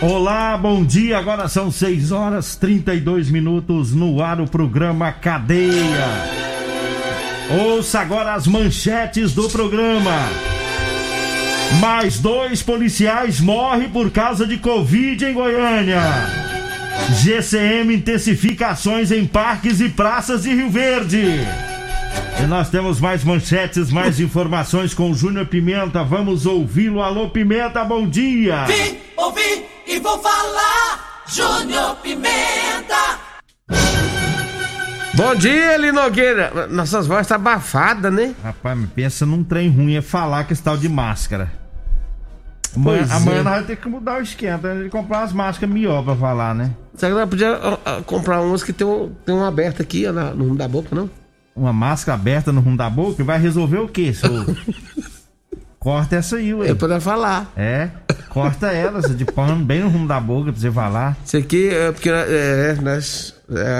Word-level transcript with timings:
Olá, 0.00 0.58
bom 0.58 0.84
dia. 0.84 1.16
Agora 1.16 1.48
são 1.48 1.70
6 1.70 2.12
horas 2.12 2.54
32 2.54 3.30
minutos 3.30 3.94
no 3.94 4.22
ar 4.22 4.38
o 4.42 4.46
programa 4.46 5.10
Cadeia. 5.10 6.06
Ouça 7.64 8.00
agora 8.00 8.34
as 8.34 8.46
manchetes 8.46 9.32
do 9.32 9.48
programa. 9.48 10.12
Mais 11.80 12.18
dois 12.18 12.62
policiais 12.62 13.40
morrem 13.40 13.88
por 13.88 14.10
causa 14.10 14.46
de 14.46 14.58
Covid 14.58 15.24
em 15.24 15.32
Goiânia. 15.32 16.02
GCM 17.22 17.94
intensifica 17.94 18.68
ações 18.68 19.10
em 19.10 19.26
parques 19.26 19.80
e 19.80 19.88
praças 19.88 20.42
de 20.42 20.54
Rio 20.54 20.68
Verde. 20.68 21.24
E 22.38 22.46
nós 22.46 22.68
temos 22.68 23.00
mais 23.00 23.24
manchetes, 23.24 23.90
mais 23.90 24.20
informações 24.20 24.92
com 24.92 25.10
o 25.10 25.14
Júnior 25.14 25.46
Pimenta. 25.46 26.04
Vamos 26.04 26.44
ouvi-lo. 26.44 27.00
Alô, 27.00 27.30
Pimenta, 27.30 27.82
bom 27.82 28.06
dia. 28.06 28.64
Vim, 28.66 28.98
ouvi 29.16 29.75
e 29.96 30.00
vou 30.00 30.18
falar. 30.18 31.22
Júnior 31.26 31.96
Pimenta. 31.96 33.18
Bom 35.14 35.34
dia, 35.34 35.74
Eli 35.74 35.90
Nogueira. 35.90 36.68
Nossas 36.68 37.06
vozes 37.06 37.26
tá 37.26 37.36
abafada, 37.36 38.10
né? 38.10 38.34
Rapaz, 38.44 38.76
me 38.78 38.86
pensa 38.86 39.24
num 39.24 39.42
trem 39.42 39.70
ruim 39.70 39.96
é 39.96 40.02
falar 40.02 40.44
que 40.44 40.52
esse 40.52 40.62
tal 40.62 40.76
de 40.76 40.88
máscara. 40.88 41.50
Amanhã, 42.76 42.98
Pois 42.98 43.10
amanhã 43.10 43.40
é. 43.40 43.42
nós 43.42 43.52
vamos 43.54 43.66
ter 43.68 43.76
que 43.76 43.88
mudar 43.88 44.18
o 44.18 44.22
esquema. 44.22 44.58
Tem 44.58 44.82
que 44.82 44.90
comprar 44.90 45.20
umas 45.20 45.32
máscaras 45.32 45.74
melhor 45.74 46.04
pra 46.04 46.14
falar, 46.14 46.54
né? 46.54 46.72
Será 46.94 47.12
que 47.12 47.18
nós 47.18 47.30
podíamos 47.30 47.58
comprar 48.04 48.40
umas 48.42 48.62
que 48.62 48.74
tem 48.74 48.86
um, 48.86 49.08
tem 49.24 49.34
um 49.34 49.44
aberto 49.44 49.80
aqui 49.80 50.06
ó, 50.06 50.12
no 50.12 50.44
rumo 50.44 50.56
da 50.56 50.68
boca, 50.68 50.94
não? 50.94 51.08
Uma 51.54 51.72
máscara 51.72 52.18
aberta 52.20 52.52
no 52.52 52.60
rumo 52.60 52.76
da 52.76 52.90
boca 52.90 53.24
vai 53.24 53.38
resolver 53.38 53.78
o 53.78 53.88
quê, 53.88 54.12
senhor? 54.12 54.44
Corta 55.80 56.16
essa 56.16 56.36
aí, 56.36 56.52
ué. 56.52 56.70
Eu 56.70 56.76
poder 56.76 57.00
falar. 57.00 57.50
É, 57.56 57.88
corta 58.36 58.66
ela, 58.66 58.98
essa 58.98 59.14
de 59.14 59.24
pano, 59.24 59.64
bem 59.64 59.80
no 59.80 59.88
rumo 59.88 60.06
da 60.06 60.20
boca 60.20 60.52
pra 60.52 60.60
você 60.60 60.70
falar. 60.70 61.16
Isso 61.24 61.38
aqui 61.38 61.70
é 61.70 61.90
porque 61.90 62.10
é, 62.10 62.76
nós, 62.82 63.34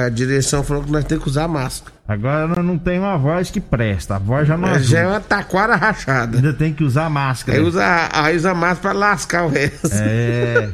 a 0.05 0.09
direção 0.09 0.63
falou 0.63 0.83
que 0.83 0.91
nós 0.91 1.05
temos 1.05 1.25
que 1.25 1.31
usar 1.31 1.47
máscara. 1.47 1.95
Agora 2.09 2.55
eu 2.57 2.63
não 2.63 2.79
tenho 2.79 3.03
uma 3.03 3.19
voz 3.19 3.51
que 3.51 3.61
presta, 3.61 4.17
a 4.17 4.19
voz 4.19 4.49
já 4.49 4.57
não 4.57 4.69
É, 4.69 4.79
já 4.79 5.01
é 5.01 5.07
uma 5.07 5.21
taquara 5.21 5.77
rachada. 5.77 6.39
Ainda 6.39 6.55
tem 6.55 6.73
que 6.73 6.85
usar 6.85 7.11
máscara. 7.11 7.59
Aí 7.59 7.65
usa, 7.65 8.09
aí 8.13 8.37
usa 8.37 8.55
máscara 8.55 8.81
pra 8.81 8.93
lascar 8.93 9.45
o 9.45 9.49
resto. 9.49 9.89
É. 9.93 10.71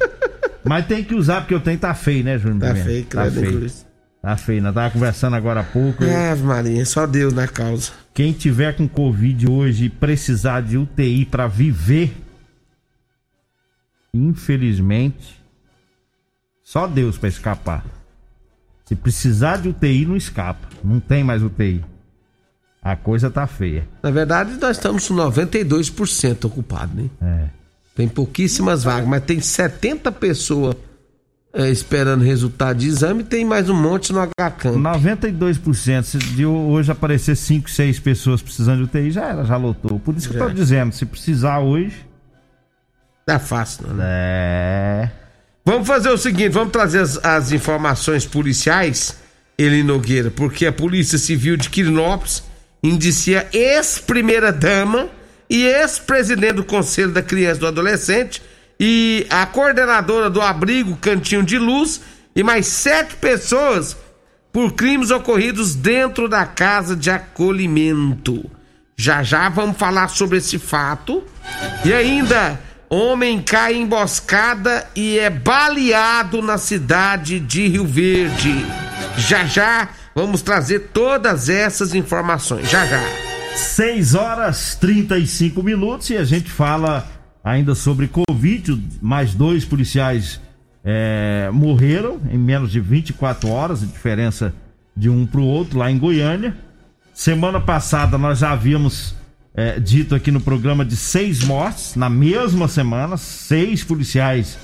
Mas 0.62 0.87
tem 0.87 1.03
que 1.03 1.15
usar 1.15 1.41
porque 1.41 1.54
o 1.54 1.60
trem 1.60 1.76
tá 1.76 1.92
feio, 1.92 2.22
né, 2.22 2.38
Júnior? 2.38 2.60
Tá 2.60 2.66
Pimenta? 2.69 2.84
feio, 2.84 3.04
tá 3.06 3.31
feio. 3.31 3.71
Tá 4.22 4.37
feio, 4.37 4.62
nós 4.62 4.75
tava 4.75 4.91
conversando 4.91 5.34
agora 5.34 5.60
há 5.60 5.65
pouco. 5.65 6.04
Ave 6.04 6.44
Maria, 6.44 6.84
só 6.87 7.04
Deus 7.04 7.32
na 7.32 7.48
causa. 7.48 7.91
Quem 8.15 8.32
tiver 8.32 8.76
com 8.76 8.87
Covid 8.87 9.50
hoje 9.50 9.87
e 9.87 9.88
precisar 9.88 10.60
de 10.60 10.78
UTI 10.78 11.25
pra 11.25 11.48
viver, 11.48 12.15
infelizmente, 14.12 15.42
só 16.62 16.86
Deus 16.86 17.18
pra 17.18 17.28
escapar. 17.28 17.84
Se 18.84 18.94
precisar 18.94 19.56
de 19.56 19.68
UTI, 19.68 20.06
não 20.06 20.16
escapa. 20.16 20.68
Não 20.84 21.00
tem 21.00 21.24
mais 21.24 21.42
UTI. 21.42 21.84
A 22.82 22.96
coisa 22.96 23.30
tá 23.30 23.46
feia. 23.46 23.88
Na 24.02 24.10
verdade, 24.10 24.58
nós 24.60 24.76
estamos 24.76 25.06
com 25.06 25.14
92% 25.14 26.44
ocupado, 26.44 26.92
né? 26.94 27.08
É. 27.22 27.48
Tem 27.94 28.08
pouquíssimas 28.08 28.82
vagas, 28.82 29.08
mas 29.08 29.22
tem 29.24 29.40
70 29.40 30.10
pessoas 30.12 30.74
é, 31.52 31.70
esperando 31.70 32.24
resultado 32.24 32.78
de 32.78 32.88
exame 32.88 33.20
e 33.20 33.24
tem 33.24 33.44
mais 33.44 33.68
um 33.68 33.74
monte 33.74 34.12
no 34.12 34.20
HCAM. 34.20 34.74
92%. 34.74 36.02
Se 36.02 36.18
de 36.18 36.46
hoje 36.46 36.90
aparecer 36.90 37.36
5, 37.36 37.70
6 37.70 38.00
pessoas 38.00 38.42
precisando 38.42 38.78
de 38.78 38.84
UTI, 38.84 39.10
já 39.10 39.28
era, 39.28 39.44
já 39.44 39.56
lotou. 39.56 40.00
Por 40.00 40.16
isso 40.16 40.28
que 40.28 40.34
eu 40.36 40.40
Já. 40.40 40.46
tô 40.46 40.52
dizendo, 40.52 40.92
se 40.92 41.04
precisar 41.06 41.60
hoje. 41.60 42.04
Tá 43.25 43.38
fácil, 43.38 43.87
não, 43.88 43.94
né? 43.94 44.05
É. 44.06 45.10
Vamos 45.65 45.87
fazer 45.87 46.09
o 46.09 46.19
seguinte, 46.19 46.49
vamos 46.49 46.72
trazer 46.72 47.00
as, 47.00 47.25
as 47.25 47.53
informações 47.53 48.27
policiais, 48.27 49.16
Eli 49.56 49.84
Nogueira, 49.84 50.31
porque 50.31 50.66
a 50.66 50.72
Polícia 50.72 51.19
Civil 51.19 51.56
de 51.56 51.71
Quirinópolis 51.71 52.43
indicia 52.83 53.49
ex-primeira-dama 53.53 55.09
e 55.49 55.65
ex-presidente 55.65 56.55
do 56.55 56.65
Conselho 56.65 57.12
da 57.12 57.22
Criança 57.22 57.59
e 57.59 57.60
do 57.60 57.66
Adolescente 57.69 58.43
e 58.81 59.25
a 59.31 59.47
coordenadora 59.47 60.28
do 60.28 60.41
abrigo 60.41 60.97
Cantinho 60.97 61.44
de 61.44 61.59
Luz 61.59 62.00
e 62.34 62.43
mais 62.43 62.66
sete 62.66 63.15
pessoas 63.15 63.97
por 64.53 64.72
crimes 64.72 65.10
ocorridos 65.10 65.77
dentro 65.77 66.28
da 66.28 66.44
casa 66.44 66.97
de 66.97 67.09
acolhimento. 67.09 68.50
Já 68.97 69.22
já 69.22 69.49
vamos 69.49 69.77
falar 69.77 70.09
sobre 70.09 70.39
esse 70.39 70.59
fato. 70.59 71.22
E 71.84 71.93
ainda, 71.93 72.60
homem 72.92 73.41
cai 73.41 73.75
em 73.75 73.82
emboscada 73.84 74.86
e 74.94 75.19
é 75.19 75.30
baleado 75.30 76.42
na 76.42 76.58
cidade 76.58 77.41
de 77.41 77.66
Rio 77.66 77.86
Verde. 77.86 78.66
Já 79.16 79.47
já 79.47 79.88
vamos 80.14 80.42
trazer 80.42 80.91
todas 80.92 81.48
essas 81.48 81.94
informações. 81.94 82.70
Já 82.70 82.84
já. 82.84 83.00
6 83.56 84.14
horas 84.14 84.76
35 84.76 85.62
minutos 85.62 86.10
e 86.10 86.19
a 86.19 86.25
gente 86.25 86.50
fala 86.50 87.08
ainda 87.42 87.75
sobre 87.75 88.08
Covid. 88.08 88.78
Mais 89.00 89.32
dois 89.32 89.64
policiais 89.64 90.38
é, 90.84 91.48
morreram 91.50 92.20
em 92.30 92.38
menos 92.38 92.70
de 92.70 92.80
24 92.80 93.48
horas, 93.48 93.82
a 93.82 93.86
diferença 93.86 94.54
de 94.94 95.09
um 95.09 95.24
para 95.24 95.41
o 95.41 95.47
outro 95.47 95.78
lá 95.78 95.91
em 95.91 95.98
Goiânia. 95.98 96.54
Semana 97.14 97.59
passada 97.59 98.19
nós 98.19 98.41
já 98.41 98.53
havíamos 98.53 99.15
é, 99.54 99.78
dito 99.78 100.15
aqui 100.15 100.31
no 100.31 100.41
programa 100.41 100.84
de 100.84 100.97
seis 100.97 101.45
mortes 101.45 101.95
na 101.95 102.09
mesma 102.09 102.69
semana, 102.69 103.16
seis 103.16 103.84
policiais 103.84 104.59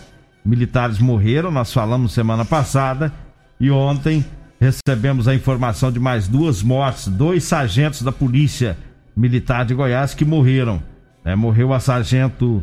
militares 0.45 0.99
morreram. 0.99 1.51
Nós 1.51 1.73
falamos 1.73 2.13
semana 2.13 2.45
passada 2.45 3.13
e 3.61 3.71
ontem 3.71 4.25
recebemos 4.61 5.29
a 5.29 5.35
informação 5.35 5.93
de 5.93 6.01
mais 6.01 6.27
duas 6.27 6.63
mortes, 6.63 7.09
dois 7.09 7.45
sargentos 7.45 8.03
da 8.03 8.11
Polícia 8.11 8.77
Militar 9.17 9.65
de 9.65 9.75
Goiás 9.75 10.15
que 10.15 10.25
morreram. 10.25 10.83
É, 11.25 11.37
morreu 11.37 11.75
a 11.75 11.81
sargento 11.81 12.63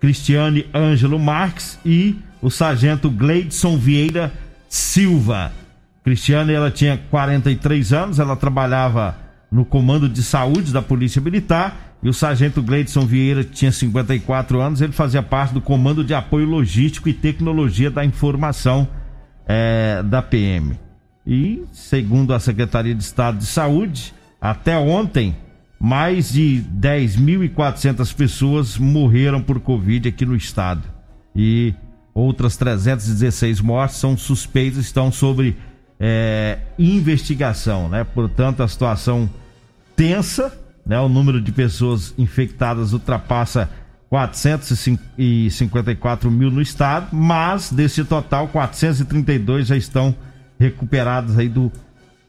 Cristiane 0.00 0.66
Ângelo 0.74 1.18
Marques 1.18 1.78
e 1.84 2.16
o 2.40 2.50
sargento 2.50 3.10
Gleidson 3.10 3.76
Vieira 3.76 4.32
Silva. 4.68 5.52
Cristiane, 6.02 6.52
ela 6.52 6.70
tinha 6.70 6.96
43 7.10 7.92
anos, 7.92 8.18
ela 8.18 8.36
trabalhava 8.36 9.25
no 9.50 9.64
comando 9.64 10.08
de 10.08 10.22
saúde 10.22 10.72
da 10.72 10.82
Polícia 10.82 11.20
Militar 11.20 11.96
e 12.02 12.08
o 12.08 12.12
sargento 12.12 12.62
Gleidson 12.62 13.06
Vieira 13.06 13.42
tinha 13.42 13.72
54 13.72 14.60
anos, 14.60 14.80
ele 14.80 14.92
fazia 14.92 15.22
parte 15.22 15.54
do 15.54 15.60
comando 15.60 16.04
de 16.04 16.14
apoio 16.14 16.46
logístico 16.46 17.08
e 17.08 17.14
tecnologia 17.14 17.90
da 17.90 18.04
informação 18.04 18.88
é, 19.46 20.02
da 20.02 20.20
PM. 20.22 20.78
E, 21.26 21.64
segundo 21.72 22.32
a 22.32 22.38
Secretaria 22.38 22.94
de 22.94 23.02
Estado 23.02 23.38
de 23.38 23.46
Saúde, 23.46 24.14
até 24.40 24.78
ontem, 24.78 25.34
mais 25.80 26.32
de 26.32 26.64
10.400 26.78 28.14
pessoas 28.14 28.78
morreram 28.78 29.42
por 29.42 29.58
Covid 29.60 30.08
aqui 30.08 30.24
no 30.24 30.36
estado. 30.36 30.82
E 31.34 31.74
outras 32.14 32.56
316 32.56 33.60
mortes 33.60 33.96
são 33.96 34.16
suspeitas, 34.16 34.78
estão 34.78 35.10
sobre 35.10 35.56
é, 35.98 36.58
investigação, 36.78 37.88
né? 37.88 38.04
Portanto, 38.04 38.62
a 38.62 38.68
situação 38.68 39.28
tensa, 39.94 40.52
né? 40.84 41.00
O 41.00 41.08
número 41.08 41.40
de 41.40 41.52
pessoas 41.52 42.12
infectadas 42.18 42.92
ultrapassa 42.92 43.70
454 44.08 46.30
mil 46.30 46.50
no 46.50 46.62
estado, 46.62 47.14
mas 47.14 47.72
desse 47.72 48.04
total, 48.04 48.48
432 48.48 49.66
já 49.66 49.76
estão 49.76 50.14
recuperados 50.58 51.38
aí 51.38 51.48
do, 51.48 51.72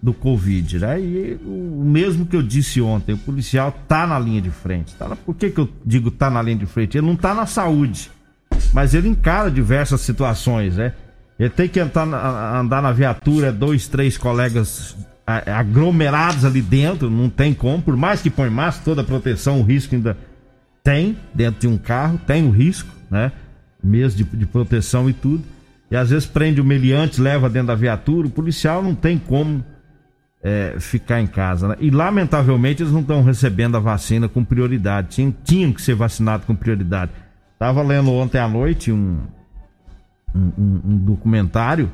do 0.01 0.13
Covid, 0.13 0.79
né? 0.79 0.99
E 0.99 1.39
o 1.45 1.83
mesmo 1.85 2.25
que 2.25 2.35
eu 2.35 2.41
disse 2.41 2.81
ontem, 2.81 3.13
o 3.13 3.17
policial 3.17 3.71
tá 3.87 4.07
na 4.07 4.17
linha 4.17 4.41
de 4.41 4.49
frente. 4.49 4.95
Tá 4.95 5.07
na, 5.07 5.15
por 5.15 5.35
que, 5.35 5.49
que 5.49 5.59
eu 5.59 5.69
digo 5.85 6.09
tá 6.09 6.29
na 6.29 6.41
linha 6.41 6.57
de 6.57 6.65
frente? 6.65 6.97
Ele 6.97 7.05
não 7.05 7.15
tá 7.15 7.33
na 7.33 7.45
saúde, 7.45 8.09
mas 8.73 8.93
ele 8.93 9.07
encara 9.07 9.51
diversas 9.51 10.01
situações, 10.01 10.77
né? 10.77 10.93
Ele 11.39 11.49
tem 11.49 11.67
que 11.67 11.79
entrar, 11.79 12.03
andar 12.59 12.81
na 12.81 12.91
viatura, 12.91 13.51
dois, 13.51 13.87
três 13.87 14.17
colegas 14.17 14.95
aglomerados 15.25 16.45
ali 16.45 16.61
dentro, 16.61 17.09
não 17.09 17.29
tem 17.29 17.53
como, 17.53 17.83
por 17.83 17.97
mais 17.97 18.21
que 18.21 18.29
põe 18.29 18.49
máscara, 18.49 18.85
toda 18.85 19.01
a 19.01 19.05
proteção, 19.05 19.59
o 19.59 19.63
risco 19.63 19.93
ainda 19.93 20.17
tem 20.81 21.17
dentro 21.33 21.61
de 21.61 21.67
um 21.67 21.77
carro, 21.77 22.17
tem 22.25 22.47
o 22.47 22.49
risco, 22.49 22.89
né? 23.11 23.31
Mesmo 23.83 24.17
de, 24.17 24.23
de 24.23 24.45
proteção 24.45 25.09
e 25.09 25.13
tudo. 25.13 25.43
E 25.91 25.95
às 25.95 26.09
vezes 26.09 26.25
prende 26.25 26.61
o 26.61 26.63
meliante, 26.63 27.21
leva 27.21 27.49
dentro 27.49 27.67
da 27.67 27.75
viatura, 27.75 28.27
o 28.27 28.31
policial 28.31 28.81
não 28.81 28.95
tem 28.95 29.17
como 29.17 29.63
é, 30.41 30.75
ficar 30.79 31.19
em 31.19 31.27
casa. 31.27 31.67
Né? 31.69 31.75
E 31.79 31.89
lamentavelmente 31.89 32.81
eles 32.81 32.93
não 32.93 33.01
estão 33.01 33.21
recebendo 33.21 33.75
a 33.75 33.81
vacina 33.81 34.27
com 34.29 34.43
prioridade. 34.43 35.09
Tinham, 35.09 35.35
tinham 35.43 35.73
que 35.73 35.81
ser 35.81 35.93
vacinados 35.93 36.45
com 36.45 36.55
prioridade. 36.55 37.11
Tava 37.59 37.83
lendo 37.83 38.11
ontem 38.11 38.39
à 38.39 38.47
noite 38.47 38.91
um, 38.91 39.19
um, 40.35 40.81
um 40.85 40.97
documentário 40.97 41.91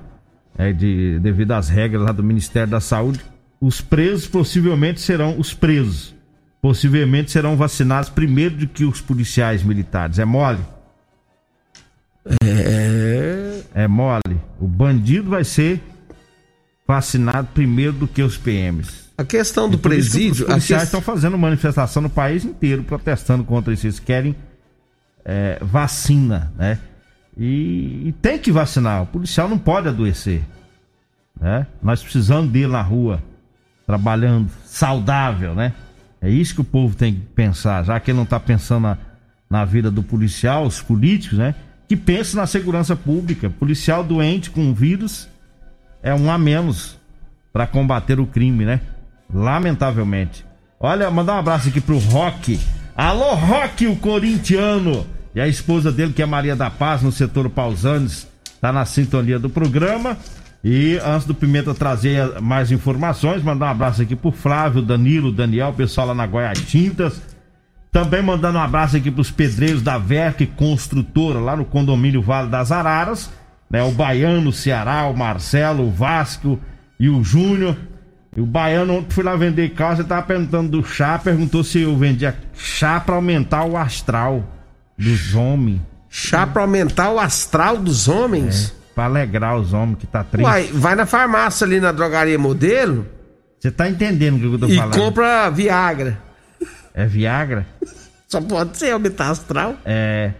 é, 0.57 0.71
de, 0.71 1.19
devido 1.19 1.51
às 1.51 1.69
regras 1.69 2.03
lá 2.03 2.11
do 2.11 2.23
Ministério 2.23 2.69
da 2.69 2.79
Saúde. 2.79 3.19
Os 3.59 3.81
presos 3.81 4.27
possivelmente 4.27 4.99
serão 4.99 5.39
os 5.39 5.53
presos 5.53 6.13
possivelmente 6.63 7.29
serão 7.29 7.57
vacinados 7.57 8.09
primeiro 8.09 8.55
do 8.55 8.67
que 8.67 8.85
os 8.85 9.01
policiais 9.01 9.61
militares. 9.61 10.17
É 10.17 10.23
mole? 10.23 10.61
É. 12.41 13.63
É 13.73 13.85
mole. 13.85 14.39
O 14.61 14.65
bandido 14.65 15.31
vai 15.31 15.43
ser 15.43 15.81
vacinado 16.87 17.49
primeiro 17.53 17.91
do 17.91 18.07
que 18.07 18.23
os 18.23 18.37
PMs. 18.37 19.11
A 19.17 19.25
questão 19.25 19.69
do 19.69 19.77
presídio. 19.77 20.45
Os 20.45 20.51
policiais 20.51 20.83
estão 20.83 21.01
fazendo 21.01 21.37
manifestação 21.37 22.01
no 22.01 22.09
país 22.09 22.45
inteiro 22.45 22.81
protestando 22.83 23.43
contra 23.43 23.73
isso. 23.73 23.85
Eles 23.85 23.99
querem 23.99 24.33
é, 25.25 25.59
vacina, 25.61 26.53
né? 26.57 26.79
E, 27.37 28.07
e, 28.07 28.11
tem 28.21 28.37
que 28.37 28.51
vacinar. 28.51 29.03
O 29.03 29.07
policial 29.07 29.47
não 29.49 29.57
pode 29.57 29.87
adoecer. 29.87 30.43
Né? 31.39 31.65
Nós 31.81 32.01
precisamos 32.01 32.51
dele 32.51 32.67
na 32.67 32.81
rua, 32.81 33.21
trabalhando, 33.85 34.49
saudável, 34.65 35.55
né? 35.55 35.73
É 36.21 36.29
isso 36.29 36.55
que 36.55 36.61
o 36.61 36.65
povo 36.65 36.95
tem 36.95 37.15
que 37.15 37.19
pensar, 37.19 37.83
já 37.83 37.99
que 37.99 38.11
ele 38.11 38.15
não 38.15 38.23
está 38.23 38.39
pensando 38.39 38.83
na, 38.83 38.97
na 39.49 39.65
vida 39.65 39.91
do 39.91 40.01
policial, 40.01 40.65
os 40.65 40.81
políticos, 40.81 41.37
né? 41.37 41.53
Que 41.87 41.97
pense 41.97 42.35
na 42.35 42.47
segurança 42.47 42.95
pública. 42.95 43.49
Policial 43.49 44.03
doente 44.03 44.49
com 44.49 44.73
vírus 44.73 45.27
é 46.01 46.13
um 46.13 46.31
a 46.31 46.37
menos 46.37 46.97
para 47.51 47.67
combater 47.67 48.19
o 48.19 48.25
crime, 48.25 48.63
né? 48.63 48.79
Lamentavelmente. 49.33 50.45
Olha, 50.79 51.09
mandar 51.11 51.35
um 51.35 51.39
abraço 51.39 51.69
aqui 51.69 51.81
pro 51.81 51.97
Rock. 51.97 52.59
Alô, 52.95 53.35
Rock, 53.35 53.87
o 53.87 53.95
corintiano. 53.95 55.05
E 55.35 55.41
a 55.41 55.47
esposa 55.47 55.91
dele, 55.91 56.13
que 56.13 56.21
é 56.21 56.25
Maria 56.25 56.55
da 56.55 56.69
Paz, 56.69 57.01
no 57.01 57.11
setor 57.11 57.49
Pausanes, 57.49 58.27
tá 58.61 58.71
na 58.71 58.85
sintonia 58.85 59.39
do 59.39 59.49
programa. 59.49 60.17
E 60.63 60.97
antes 61.03 61.27
do 61.27 61.33
Pimenta 61.33 61.73
trazer 61.73 62.39
mais 62.39 62.71
informações, 62.71 63.43
mandar 63.43 63.65
um 63.65 63.69
abraço 63.69 64.01
aqui 64.01 64.15
pro 64.15 64.31
Flávio, 64.31 64.81
Danilo, 64.81 65.31
Daniel, 65.31 65.73
pessoal 65.73 66.07
lá 66.07 66.15
na 66.15 66.25
Goiás 66.25 66.61
Tintas. 66.61 67.21
Também 67.91 68.21
mandando 68.21 68.57
um 68.57 68.61
abraço 68.61 68.95
aqui 68.95 69.11
pros 69.11 69.29
pedreiros 69.29 69.81
da 69.81 69.97
Verc 69.97 70.45
Construtora, 70.55 71.39
lá 71.39 71.55
no 71.55 71.65
condomínio 71.65 72.21
Vale 72.21 72.49
das 72.49 72.71
Araras. 72.71 73.29
Né, 73.69 73.83
o 73.83 73.91
Baiano, 73.91 74.51
o 74.51 74.53
Ceará, 74.53 75.07
o 75.07 75.17
Marcelo, 75.17 75.87
o 75.87 75.91
Vasco 75.91 76.59
e 76.99 77.09
o 77.09 77.23
Júnior. 77.23 77.75
E 78.35 78.39
o 78.39 78.45
Baiano, 78.45 78.97
ontem 78.97 79.11
fui 79.11 79.23
lá 79.23 79.35
vender 79.35 79.69
carro, 79.71 79.97
você 79.97 80.03
tava 80.03 80.21
perguntando 80.21 80.69
do 80.69 80.87
chá, 80.87 81.19
perguntou 81.19 81.63
se 81.63 81.81
eu 81.81 81.97
vendia 81.97 82.35
chá 82.55 82.99
para 82.99 83.15
aumentar 83.15 83.65
o 83.65 83.75
astral 83.75 84.43
dos 84.97 85.35
homens. 85.35 85.81
Chá 86.09 86.45
para 86.45 86.61
aumentar 86.61 87.11
o 87.11 87.19
astral 87.19 87.77
dos 87.77 88.07
homens? 88.07 88.69
É. 88.69 88.83
Pra 88.93 89.05
alegrar 89.05 89.57
os 89.57 89.73
homens 89.73 89.97
que 89.97 90.05
tá 90.05 90.23
triste. 90.23 90.45
Uai, 90.45 90.69
vai 90.71 90.93
na 90.93 91.05
farmácia 91.05 91.65
ali 91.65 91.79
na 91.79 91.91
drogaria 91.91 92.37
modelo. 92.37 93.07
Você 93.59 93.71
tá 93.71 93.89
entendendo 93.89 94.35
o 94.35 94.39
que 94.39 94.45
eu 94.45 94.59
tô 94.59 94.67
e 94.67 94.75
falando? 94.75 94.95
E 94.95 94.99
compra 94.99 95.49
Viagra. 95.49 96.21
É 96.93 97.05
Viagra? 97.05 97.65
Só 98.27 98.39
pode 98.41 98.77
ser 98.77 98.91
aumentar 98.91 99.29
astral. 99.29 99.75
É. 99.83 100.33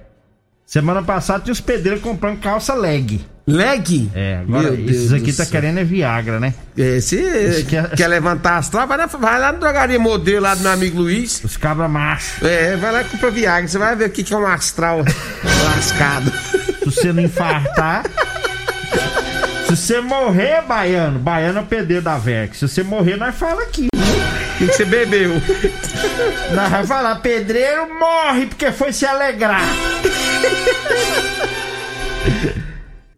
Semana 0.65 1.01
passada 1.01 1.43
tinha 1.43 1.53
os 1.53 1.61
pedreiros 1.61 2.03
comprando 2.03 2.39
calça 2.39 2.73
leg. 2.75 3.25
Leg? 3.45 4.09
É, 4.15 4.37
agora 4.37 4.71
Meu 4.71 4.85
esses 4.89 5.09
Deus 5.09 5.21
aqui 5.21 5.33
tá 5.33 5.43
céu. 5.43 5.51
querendo 5.51 5.79
é 5.79 5.83
Viagra, 5.83 6.39
né? 6.39 6.53
É, 6.77 7.01
se 7.01 7.65
quer... 7.67 7.89
quer 7.89 8.07
levantar 8.07 8.57
astral, 8.57 8.87
vai, 8.87 8.97
na, 8.97 9.05
vai 9.05 9.39
lá 9.39 9.51
na 9.51 9.57
drogaria 9.57 9.99
modelo 9.99 10.41
lá 10.43 10.55
do 10.55 10.61
meu 10.61 10.71
amigo 10.71 11.01
Luiz. 11.01 11.43
Os 11.43 11.57
cabra 11.57 11.89
macho. 11.89 12.45
É, 12.45 12.77
vai 12.77 12.91
lá 12.93 13.01
e 13.01 13.05
compra 13.05 13.29
Viagra. 13.29 13.67
Você 13.67 13.77
vai 13.77 13.95
ver 13.97 14.07
o 14.07 14.09
que, 14.11 14.33
é 14.33 14.37
um 14.37 14.47
astral 14.47 15.03
lascado. 15.65 16.31
Se 16.31 16.85
você 16.85 17.11
não 17.11 17.23
infartar. 17.23 18.05
Se 19.65 19.75
você 19.75 19.99
morrer, 19.99 20.61
baiano, 20.61 21.19
baiano 21.19 21.59
é 21.59 21.61
o 21.61 21.65
PD 21.65 21.99
da 21.99 22.17
VEC. 22.17 22.55
Se 22.55 22.67
você 22.67 22.81
morrer, 22.81 23.17
nós 23.17 23.35
fala 23.35 23.63
aqui. 23.63 23.87
O 23.93 24.57
que 24.57 24.67
você 24.67 24.85
bebeu? 24.85 25.41
Nós 26.53 26.69
vai 26.69 26.85
falar, 26.85 27.15
pedreiro 27.15 27.87
morre 27.99 28.45
porque 28.45 28.71
foi 28.71 28.93
se 28.93 29.05
alegrar. 29.05 29.67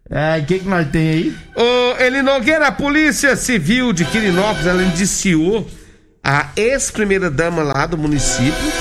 É, 0.08 0.38
o 0.38 0.44
que, 0.44 0.60
que 0.60 0.68
nós 0.68 0.88
tem 0.88 1.08
aí? 1.08 1.36
Ô, 1.54 2.00
Eli 2.00 2.22
Nogueira, 2.22 2.68
a 2.68 2.72
Polícia 2.72 3.34
Civil 3.34 3.92
de 3.92 4.04
Quirinópolis, 4.04 4.66
ela 4.66 4.84
indiciou 4.84 5.68
a 6.22 6.50
ex-primeira-dama 6.56 7.62
lá 7.62 7.86
do 7.86 7.98
município, 7.98 8.72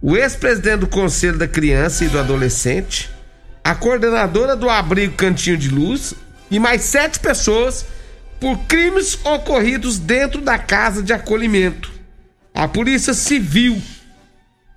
o 0.00 0.16
ex-presidente 0.16 0.80
do 0.80 0.86
Conselho 0.86 1.36
da 1.36 1.48
Criança 1.48 2.04
e 2.04 2.08
do 2.08 2.18
Adolescente, 2.18 3.10
a 3.62 3.74
coordenadora 3.74 4.54
do 4.54 4.70
abrigo 4.70 5.14
Cantinho 5.14 5.56
de 5.56 5.68
Luz, 5.68 6.14
e 6.48 6.60
mais 6.60 6.82
sete 6.82 7.18
pessoas 7.18 7.84
por 8.38 8.56
crimes 8.66 9.18
ocorridos 9.24 9.98
dentro 9.98 10.40
da 10.40 10.58
casa 10.58 11.02
de 11.02 11.12
acolhimento. 11.12 11.90
A 12.54 12.68
Polícia 12.68 13.14
Civil 13.14 13.82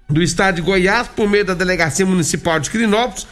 do 0.09 0.23
Estado 0.23 0.55
de 0.55 0.61
Goiás, 0.61 1.07
por 1.07 1.29
meio 1.29 1.45
da 1.45 1.53
Delegacia 1.53 2.05
Municipal 2.05 2.59
de 2.59 2.71
Quirinópolis, 2.71 3.27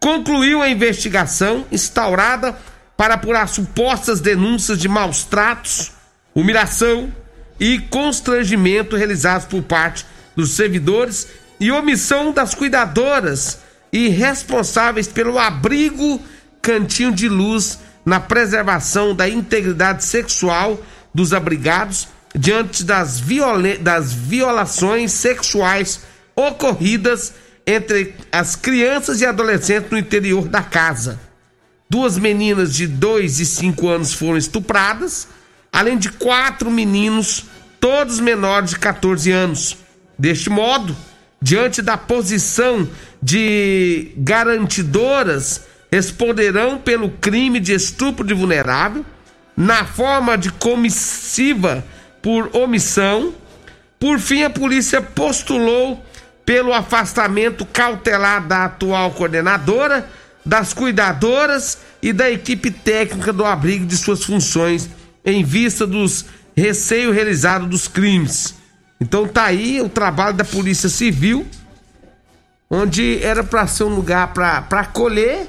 concluiu 0.00 0.62
a 0.62 0.70
investigação 0.70 1.66
instaurada 1.70 2.58
para 2.96 3.14
apurar 3.14 3.46
supostas 3.48 4.20
denúncias 4.20 4.78
de 4.78 4.88
maus 4.88 5.24
tratos, 5.24 5.92
humilhação 6.34 7.14
e 7.58 7.78
constrangimento 7.78 8.96
realizados 8.96 9.46
por 9.46 9.62
parte 9.62 10.06
dos 10.34 10.52
servidores 10.52 11.28
e 11.60 11.70
omissão 11.70 12.32
das 12.32 12.54
cuidadoras 12.54 13.60
e 13.92 14.08
responsáveis 14.08 15.06
pelo 15.06 15.38
abrigo 15.38 16.20
cantinho 16.62 17.12
de 17.12 17.28
luz 17.28 17.78
na 18.04 18.18
preservação 18.18 19.14
da 19.14 19.28
integridade 19.28 20.04
sexual 20.04 20.80
dos 21.14 21.34
abrigados 21.34 22.08
diante 22.34 22.84
das, 22.84 23.22
das 23.80 24.12
violações 24.12 25.12
sexuais 25.12 26.00
ocorridas 26.34 27.34
entre 27.66 28.14
as 28.32 28.56
crianças 28.56 29.20
e 29.20 29.26
adolescentes 29.26 29.90
no 29.90 29.98
interior 29.98 30.48
da 30.48 30.62
casa. 30.62 31.20
Duas 31.88 32.16
meninas 32.16 32.74
de 32.74 32.86
2 32.86 33.40
e 33.40 33.46
5 33.46 33.88
anos 33.88 34.14
foram 34.14 34.36
estupradas, 34.36 35.28
além 35.72 35.98
de 35.98 36.08
quatro 36.10 36.70
meninos, 36.70 37.44
todos 37.80 38.20
menores 38.20 38.70
de 38.70 38.78
14 38.78 39.30
anos. 39.32 39.76
Deste 40.18 40.48
modo, 40.50 40.96
diante 41.42 41.82
da 41.82 41.96
posição 41.96 42.88
de 43.22 44.12
garantidoras 44.16 45.62
responderão 45.90 46.78
pelo 46.78 47.10
crime 47.10 47.58
de 47.58 47.74
estupro 47.74 48.24
de 48.24 48.34
vulnerável, 48.34 49.04
na 49.56 49.84
forma 49.84 50.38
de 50.38 50.50
comissiva 50.52 51.84
por 52.22 52.54
omissão. 52.56 53.34
Por 53.98 54.18
fim, 54.18 54.42
a 54.42 54.50
polícia 54.50 55.02
postulou 55.02 56.02
pelo 56.44 56.72
afastamento 56.72 57.64
cautelar 57.66 58.46
da 58.46 58.64
atual 58.64 59.10
coordenadora, 59.12 60.08
das 60.44 60.72
cuidadoras 60.72 61.78
e 62.02 62.12
da 62.12 62.30
equipe 62.30 62.70
técnica 62.70 63.32
do 63.32 63.44
abrigo 63.44 63.84
de 63.86 63.96
suas 63.96 64.24
funções 64.24 64.88
em 65.24 65.44
vista 65.44 65.86
dos 65.86 66.24
receio 66.56 67.12
realizado 67.12 67.66
dos 67.66 67.86
crimes. 67.86 68.54
Então 69.00 69.26
tá 69.28 69.44
aí 69.44 69.80
o 69.80 69.88
trabalho 69.88 70.36
da 70.36 70.44
Polícia 70.44 70.88
Civil, 70.88 71.46
onde 72.70 73.22
era 73.22 73.42
para 73.42 73.66
ser 73.66 73.84
um 73.84 73.94
lugar 73.94 74.32
para 74.32 74.58
acolher, 74.70 75.46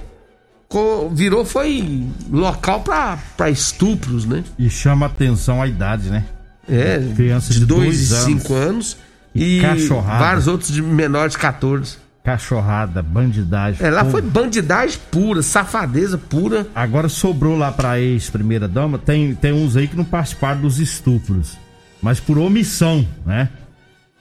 co- 0.68 1.10
virou 1.10 1.46
foi 1.46 2.06
local 2.30 2.82
para 2.82 3.50
estupros, 3.50 4.26
né? 4.26 4.44
E 4.58 4.70
chama 4.70 5.06
atenção 5.06 5.62
a 5.62 5.68
idade, 5.68 6.10
né? 6.10 6.26
É, 6.70 7.00
Crianças 7.16 7.54
de 7.56 7.62
de 7.62 7.66
2 7.66 7.84
dois 7.86 8.12
e 8.12 8.14
anos. 8.14 8.26
5 8.44 8.54
anos 8.54 8.98
E 9.34 9.58
e 9.58 9.62
cachorrada. 9.62 10.20
vários 10.20 10.48
outros 10.48 10.72
de 10.72 10.82
menores 10.82 11.34
de 11.34 11.38
14. 11.40 11.98
Cachorrada, 12.24 13.02
bandidagem. 13.02 13.84
É, 13.86 13.90
lá 13.90 14.04
Pô, 14.06 14.12
foi 14.12 14.22
bandidagem 14.22 15.00
pura, 15.10 15.42
safadeza 15.42 16.18
pura. 16.18 16.68
Agora 16.76 17.10
sobrou 17.10 17.58
lá 17.58 17.72
pra 17.72 18.00
ex-primeira 18.00 18.68
dama, 18.68 19.00
tem, 19.00 19.34
tem 19.34 19.52
uns 19.52 19.76
aí 19.76 19.88
que 19.88 19.98
não 19.98 20.04
participaram 20.04 20.62
dos 20.62 20.80
estupros. 20.80 21.58
Mas 22.02 22.20
por 22.20 22.38
omissão, 22.38 23.08
né? 23.26 23.50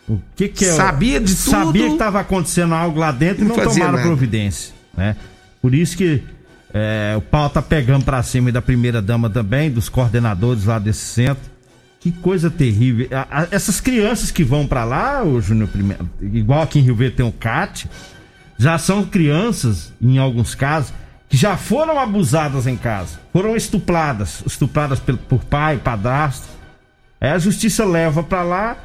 O 0.09 0.19
que 0.35 0.49
que 0.49 0.65
é? 0.65 0.73
Sabia 0.73 1.21
de 1.21 1.35
tudo. 1.35 1.51
Sabia 1.51 1.91
que 1.91 1.97
tava 1.99 2.21
acontecendo 2.21 2.75
algo 2.75 2.99
lá 2.99 3.13
dentro 3.13 3.45
e 3.45 3.49
Não 3.49 3.57
não 3.57 3.65
tomaram 3.65 3.93
nada. 3.93 4.03
providência, 4.03 4.73
né? 4.97 5.15
Por 5.61 5.75
isso 5.75 5.97
que 5.97 6.23
é, 6.73 7.15
o 7.17 7.21
pau 7.21 7.49
tá 7.51 7.61
pegando 7.61 8.05
pra 8.05 8.23
cima 8.23 8.51
da 8.51 8.63
primeira 8.63 9.03
dama 9.03 9.29
também, 9.29 9.71
dos 9.71 9.89
coordenadores 9.89 10.65
lá 10.65 10.79
desse 10.79 11.05
centro. 11.05 11.51
Que 12.01 12.11
coisa 12.11 12.51
terrível. 12.51 13.07
A- 13.13 13.43
a- 13.43 13.49
essas 13.51 13.81
crianças 13.81 14.31
que 14.31 14.43
vão 14.43 14.67
pra 14.67 14.85
lá, 14.85 15.23
o 15.23 15.41
Júnior 15.41 15.69
Pimenta, 15.69 16.07
igual 16.23 16.63
aqui 16.63 16.79
em 16.79 16.83
Rio 16.83 16.95
Verde 16.97 17.17
tem 17.17 17.27
o 17.27 17.33
CAT, 17.33 17.89
já 18.59 18.79
são 18.79 19.05
crianças, 19.05 19.93
em 20.01 20.17
alguns 20.19 20.55
casos, 20.55 20.93
que 21.29 21.37
já 21.37 21.57
foram 21.57 22.01
abusadas 22.01 22.67
em 22.67 22.77
casa, 22.77 23.21
foram 23.33 23.55
estupradas, 23.55 24.43
estupradas 24.47 24.99
pelo- 24.99 25.19
por 25.19 25.45
pai, 25.45 25.77
padrasto. 25.77 26.49
Aí 27.21 27.31
a 27.31 27.39
justiça 27.39 27.85
leva 27.85 28.23
pra 28.23 28.43
lá, 28.43 28.77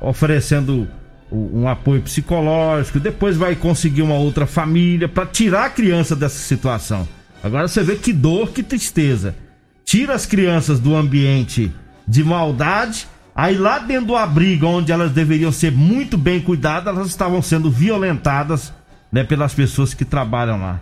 oferecendo 0.00 0.88
um 1.30 1.66
apoio 1.68 2.02
psicológico, 2.02 3.00
depois 3.00 3.36
vai 3.36 3.54
conseguir 3.56 4.02
uma 4.02 4.14
outra 4.14 4.46
família 4.46 5.08
pra 5.08 5.24
tirar 5.26 5.64
a 5.66 5.70
criança 5.70 6.14
dessa 6.14 6.38
situação. 6.38 7.08
Agora 7.42 7.66
você 7.68 7.82
vê 7.82 7.96
que 7.96 8.12
dor, 8.12 8.50
que 8.50 8.62
tristeza. 8.62 9.34
Tira 9.84 10.14
as 10.14 10.26
crianças 10.26 10.78
do 10.80 10.94
ambiente 10.94 11.72
de 12.06 12.22
maldade, 12.22 13.06
aí 13.34 13.56
lá 13.56 13.78
dentro 13.78 14.06
do 14.06 14.16
abrigo 14.16 14.66
onde 14.66 14.92
elas 14.92 15.12
deveriam 15.12 15.50
ser 15.50 15.72
muito 15.72 16.16
bem 16.16 16.40
cuidadas, 16.40 16.94
elas 16.94 17.08
estavam 17.08 17.40
sendo 17.42 17.70
violentadas, 17.70 18.72
né, 19.10 19.24
pelas 19.24 19.54
pessoas 19.54 19.94
que 19.94 20.04
trabalham 20.04 20.60
lá. 20.60 20.80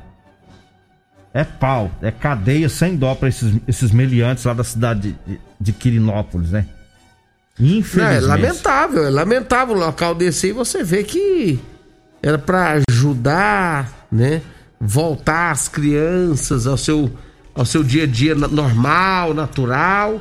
É 1.34 1.44
pau, 1.44 1.90
é 2.02 2.10
cadeia 2.10 2.68
sem 2.68 2.96
dó 2.96 3.14
pra 3.14 3.28
esses, 3.28 3.54
esses 3.66 3.90
meliantes 3.90 4.44
lá 4.44 4.52
da 4.52 4.64
cidade 4.64 5.16
de, 5.26 5.40
de 5.58 5.72
Quirinópolis, 5.72 6.50
né? 6.50 6.66
Não, 7.58 7.66
é 7.66 7.70
Infelizmente. 7.78 8.24
lamentável, 8.24 9.04
é 9.04 9.10
lamentável 9.10 9.74
um 9.74 9.78
local 9.78 10.14
desse 10.14 10.46
aí 10.46 10.52
você 10.52 10.82
vê 10.82 11.02
que 11.04 11.58
era 12.22 12.38
pra 12.38 12.82
ajudar, 12.88 14.06
né? 14.10 14.42
Voltar 14.80 15.50
as 15.50 15.68
crianças 15.68 16.66
ao 16.66 16.76
seu, 16.76 17.10
ao 17.54 17.64
seu 17.64 17.82
dia 17.82 18.04
a 18.04 18.06
dia 18.06 18.34
normal, 18.34 19.32
natural. 19.32 20.18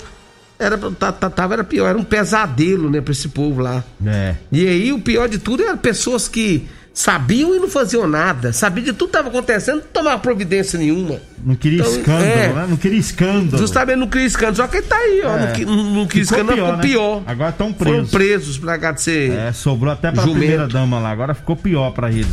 Era, 0.61 0.77
tá- 0.77 1.11
tá- 1.11 1.29
tava, 1.29 1.53
era 1.55 1.63
pior, 1.63 1.87
era 1.89 1.97
um 1.97 2.03
pesadelo, 2.03 2.89
né, 2.89 3.01
pra 3.01 3.11
esse 3.11 3.29
povo 3.29 3.61
lá. 3.61 3.83
É. 4.05 4.35
E 4.51 4.67
aí 4.67 4.93
o 4.93 4.99
pior 4.99 5.27
de 5.27 5.37
tudo 5.39 5.63
eram 5.63 5.77
pessoas 5.77 6.27
que 6.27 6.67
sabiam 6.93 7.55
e 7.55 7.59
não 7.59 7.69
faziam 7.69 8.05
nada. 8.07 8.51
Sabiam 8.51 8.83
de 8.83 8.91
tudo 8.93 9.09
que 9.11 9.17
estava 9.17 9.29
acontecendo, 9.29 9.77
não 9.77 9.83
tomavam 9.93 10.19
providência 10.19 10.77
nenhuma. 10.77 11.19
Não 11.43 11.55
queria 11.55 11.79
Então, 11.79 11.91
escândalo, 11.91 12.25
é. 12.25 12.47
né? 12.53 12.65
Não 12.69 12.77
queria 12.77 12.99
escândalo. 12.99 13.57
Justamente 13.57 13.97
não 13.97 14.07
queria 14.07 14.27
escândalo. 14.27 14.55
Só 14.57 14.67
que 14.67 14.77
ele 14.77 14.85
tá 14.87 14.97
aí, 14.97 15.21
ó. 15.23 15.37
É. 15.37 15.57
Não, 15.65 15.75
não, 15.75 15.83
não 15.95 16.05
Ficou 16.07 16.21
escândalo, 16.21 16.53
pior, 16.53 16.65
ficou 16.65 16.77
né? 16.77 16.81
pior. 16.83 17.23
Agora 17.25 17.49
estão 17.49 17.73
Foram 17.73 17.91
presos. 17.93 18.11
presos 18.11 18.57
pra 18.57 18.77
cá 18.77 18.91
de 18.91 19.01
ser. 19.01 19.31
É, 19.31 19.51
sobrou 19.53 19.91
até 19.93 20.11
pra 20.11 20.21
Jumento. 20.23 20.39
primeira 20.39 20.67
dama 20.67 20.99
lá. 20.99 21.09
Agora 21.11 21.33
ficou 21.33 21.55
pior 21.55 21.91
pra 21.91 22.11
eles. 22.11 22.27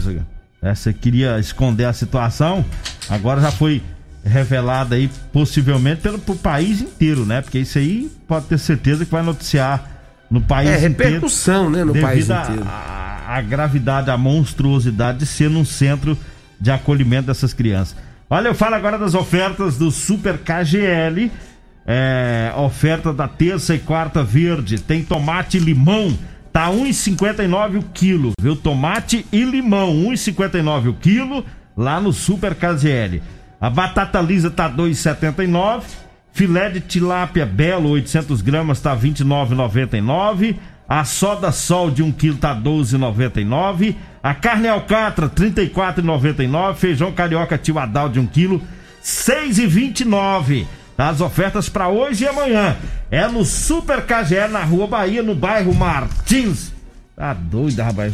É, 0.61 0.75
você 0.75 0.92
queria 0.92 1.38
esconder 1.38 1.85
a 1.85 1.92
situação, 1.92 2.64
agora 3.08 3.40
já 3.40 3.52
foi 3.52 3.80
revelada 4.25 4.94
aí, 4.96 5.10
possivelmente, 5.32 6.02
pelo 6.02 6.18
pro 6.18 6.34
país 6.37 6.80
inteiro, 6.80 7.25
né? 7.25 7.40
Porque 7.40 7.58
isso 7.58 7.78
aí 7.78 8.10
pode 8.26 8.46
ter 8.46 8.58
certeza 8.58 9.04
que 9.04 9.10
vai 9.10 9.22
noticiar 9.22 9.84
no 10.30 10.40
país 10.40 10.68
É, 10.70 10.87
inteiro. 10.87 10.94
repercussão, 11.12 11.70
né, 11.70 11.84
no 11.84 11.92
devido 11.92 12.08
país 12.08 12.28
inteiro. 12.28 12.64
A, 12.66 13.22
a 13.37 13.40
gravidade, 13.40 14.10
a 14.10 14.16
monstruosidade 14.16 15.18
de 15.18 15.26
ser 15.26 15.48
num 15.48 15.64
centro 15.64 16.16
de 16.60 16.70
acolhimento 16.70 17.28
dessas 17.28 17.52
crianças. 17.52 17.96
Olha, 18.28 18.48
eu 18.48 18.54
falo 18.54 18.75
agora 18.75 18.98
das 18.98 19.14
ofertas 19.14 19.76
do 19.78 19.90
Super 19.90 20.38
KGL. 20.38 21.30
É, 21.87 22.52
oferta 22.58 23.14
da 23.14 23.26
terça 23.26 23.75
e 23.75 23.78
quarta 23.78 24.22
verde. 24.22 24.78
Tem 24.78 25.02
tomate 25.02 25.56
e 25.56 25.60
limão. 25.60 26.16
Tá 26.52 26.68
1,59 26.70 27.78
o 27.78 27.82
quilo, 27.82 28.32
viu? 28.40 28.54
Tomate 28.56 29.25
e 29.32 29.42
limão, 29.44 29.94
1,59 29.94 30.88
o 30.88 30.94
quilo, 30.94 31.44
lá 31.76 32.00
no 32.00 32.12
Super 32.12 32.54
KGL. 32.54 33.22
A 33.61 33.69
batata 33.69 34.21
lisa 34.21 34.50
tá 34.50 34.71
2,79. 34.71 35.83
Filé 36.33 36.71
de 36.71 36.81
tilápia 36.81 37.45
belo, 37.45 37.91
800 37.91 38.41
gramas, 38.41 38.81
tá 38.81 38.97
29,99. 38.97 40.57
A 40.88 41.05
soda 41.05 41.50
sol 41.53 41.91
de 41.91 42.03
1 42.03 42.12
quilo 42.12 42.38
tá 42.38 42.55
12,99. 42.55 43.97
A 44.23 44.35
carne 44.35 44.69
alcatra, 44.69 45.29
34,99. 45.29 46.77
Feijão 46.77 47.12
carioca 47.12 47.59
tio 47.59 47.79
Adal 47.79 48.09
de 48.09 48.21
1 48.21 48.27
quilo, 48.27 48.62
6,29. 49.03 50.67
As 50.97 51.21
ofertas 51.21 51.69
para 51.69 51.88
hoje 51.88 52.25
e 52.25 52.29
amanhã. 52.29 52.77
É 53.11 53.27
no 53.29 53.45
Super 53.45 54.05
KGL, 54.05 54.53
na 54.53 54.65
Rua 54.65 54.87
Bahia, 54.87 55.23
no 55.23 55.35
bairro 55.35 55.75
Martins. 55.75 56.73
Tá 57.15 57.35
doido, 57.35 57.81
rapaz. 57.83 58.12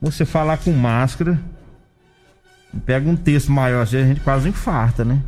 Você 0.00 0.24
falar 0.24 0.58
com 0.58 0.72
máscara, 0.72 1.40
pega 2.84 3.08
um 3.08 3.16
texto 3.16 3.50
maior, 3.50 3.82
assim, 3.82 3.96
a 3.98 4.06
gente 4.06 4.20
quase 4.20 4.48
infarta, 4.48 5.04
né? 5.04 5.18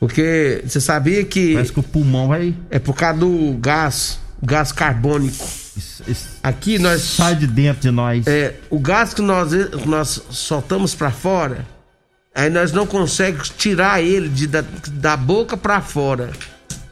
Porque 0.00 0.62
você 0.66 0.80
sabia 0.80 1.24
que 1.24 1.54
Parece 1.54 1.72
que 1.72 1.80
o 1.80 1.82
pulmão 1.82 2.28
vai. 2.28 2.54
é 2.70 2.78
por 2.78 2.94
causa 2.94 3.18
do 3.18 3.56
gás, 3.60 4.20
gás 4.42 4.70
carbônico. 4.70 5.44
Aqui 6.42 6.78
nós. 6.78 7.02
Sai 7.02 7.34
de 7.34 7.46
dentro 7.46 7.82
de 7.82 7.90
nós. 7.90 8.26
É, 8.26 8.54
o 8.70 8.78
gás 8.78 9.12
que 9.12 9.22
nós, 9.22 9.50
nós 9.86 10.22
soltamos 10.30 10.94
pra 10.94 11.10
fora, 11.10 11.66
aí 12.34 12.48
nós 12.48 12.72
não 12.72 12.86
conseguimos 12.86 13.48
tirar 13.50 14.00
ele 14.00 14.28
de, 14.28 14.46
da, 14.46 14.64
da 14.92 15.16
boca 15.16 15.56
pra 15.56 15.80
fora. 15.80 16.30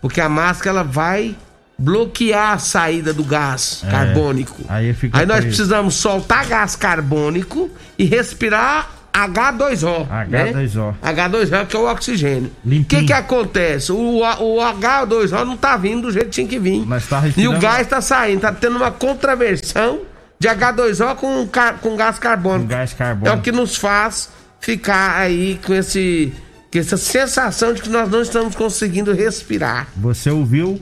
Porque 0.01 0.21
a 0.21 0.29
máscara 0.29 0.79
ela 0.81 0.85
vai 0.85 1.37
bloquear 1.79 2.53
a 2.55 2.59
saída 2.59 3.13
do 3.13 3.23
gás 3.23 3.83
carbônico. 3.91 4.65
aí 4.69 4.95
fica 4.95 5.19
nós 5.27 5.41
preso. 5.41 5.47
precisamos 5.49 5.95
soltar 5.95 6.47
gás 6.47 6.75
carbônico 6.75 7.71
e 7.99 8.05
respirar 8.05 8.91
H2O. 9.17 10.07
né? 10.29 10.53
H2O. 10.53 10.95
H2O 11.03 11.67
que 11.67 11.77
é 11.77 11.79
o 11.79 11.91
oxigênio. 11.91 12.51
O 12.65 12.85
que 12.85 13.05
que 13.05 13.13
acontece? 13.13 13.93
O, 13.93 14.19
o 14.21 14.57
H2O 14.61 15.45
não 15.45 15.57
tá 15.57 15.77
vindo 15.77 16.03
do 16.03 16.11
jeito 16.13 16.27
que 16.27 16.33
tinha 16.33 16.47
que 16.49 16.59
vir. 16.59 16.85
Mas 16.87 17.07
tá 17.09 17.23
e 17.37 17.49
o 17.49 17.59
gás 17.59 17.87
tá 17.87 18.01
saindo, 18.01 18.41
tá 18.41 18.53
tendo 18.53 18.77
uma 18.77 18.91
contraversão 18.91 20.01
de 20.39 20.49
H2O 20.49 21.15
com, 21.17 21.49
com 21.81 21.97
gás 21.97 22.19
carbônico. 22.19 22.65
Com 22.69 22.75
gás 22.77 22.93
É 22.93 22.97
carbônico. 22.97 23.39
o 23.39 23.43
que 23.43 23.53
nos 23.53 23.77
faz 23.77 24.29
ficar 24.61 25.17
aí 25.19 25.59
com 25.65 25.73
esse 25.75 26.33
com 26.73 26.79
essa 26.79 26.97
sensação 26.97 27.73
de 27.73 27.81
que 27.81 27.89
nós 27.89 28.11
não 28.11 28.21
estamos 28.21 28.55
conseguindo 28.55 29.13
respirar. 29.15 29.87
Você 29.97 30.31
ouviu 30.31 30.79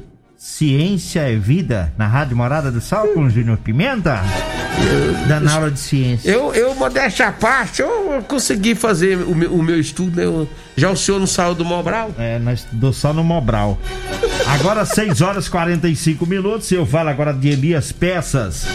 Ciência 0.48 1.20
é 1.22 1.36
Vida 1.36 1.90
na 1.96 2.06
Rádio 2.06 2.36
Morada 2.36 2.70
do 2.70 2.78
Sol 2.78 3.08
com 3.14 3.24
o 3.24 3.30
Júnior 3.30 3.56
Pimenta? 3.56 4.20
Dando 5.26 5.48
aula 5.48 5.70
de 5.70 5.80
ciência. 5.80 6.30
Eu, 6.30 6.52
eu 6.54 6.74
modéstia 6.74 7.28
à 7.28 7.32
parte, 7.32 7.80
eu 7.80 8.22
consegui 8.28 8.74
fazer 8.74 9.16
o 9.26 9.34
meu, 9.34 9.54
o 9.54 9.62
meu 9.62 9.80
estudo, 9.80 10.14
né? 10.18 10.26
Eu- 10.26 10.46
já 10.76 10.90
o 10.90 10.96
senhor 10.98 11.18
não 11.18 11.26
saiu 11.26 11.54
do 11.54 11.64
Mobral? 11.64 12.10
É, 12.18 12.38
nós 12.38 12.58
estudou 12.58 12.92
só 12.92 13.14
no 13.14 13.24
Mobral. 13.24 13.78
Agora 14.46 14.84
6 14.84 15.22
horas 15.22 15.46
e 15.46 15.50
45 15.50 16.26
minutos. 16.26 16.70
Eu 16.70 16.84
falo 16.84 17.08
agora 17.08 17.32
de 17.32 17.48
Elias 17.48 17.90
Peças. 17.90 18.66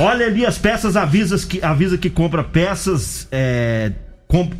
Olha, 0.00 0.24
Elias 0.24 0.58
Peças 0.58 0.96
avisa 0.96 1.38
que, 1.46 1.64
avisa 1.64 1.96
que 1.96 2.10
compra 2.10 2.42
peças. 2.42 3.28
é, 3.30 3.92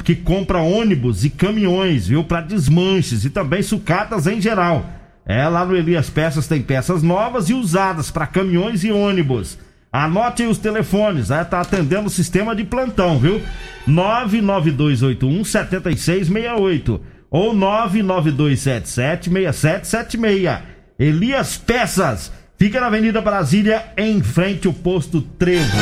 que 0.04 0.14
compra 0.14 0.60
ônibus 0.60 1.24
e 1.24 1.28
caminhões, 1.28 2.06
viu? 2.06 2.22
Para 2.22 2.40
desmanches 2.42 3.24
e 3.24 3.30
também 3.30 3.64
sucatas 3.64 4.28
em 4.28 4.40
geral. 4.40 4.86
É, 5.26 5.48
lá 5.48 5.64
no 5.64 5.76
Elias 5.76 6.08
Peças 6.08 6.46
tem 6.46 6.62
peças 6.62 7.02
novas 7.02 7.50
e 7.50 7.54
usadas 7.54 8.10
para 8.10 8.26
caminhões 8.26 8.84
e 8.84 8.92
ônibus. 8.92 9.58
Anote 9.92 10.42
aí 10.42 10.48
os 10.48 10.58
telefones, 10.58 11.30
né? 11.30 11.42
Tá 11.42 11.60
atendendo 11.60 12.06
o 12.06 12.10
sistema 12.10 12.54
de 12.54 12.64
plantão, 12.64 13.18
viu? 13.18 13.42
99281 13.86 15.44
7668 15.44 17.00
ou 17.30 17.54
99277 17.54 19.30
6776. 19.30 20.58
Elias 20.98 21.56
Peças, 21.56 22.32
fica 22.56 22.80
na 22.80 22.86
Avenida 22.86 23.20
Brasília, 23.20 23.86
em 23.96 24.22
frente 24.22 24.66
ao 24.66 24.72
posto 24.72 25.20
Trevo. 25.20 25.76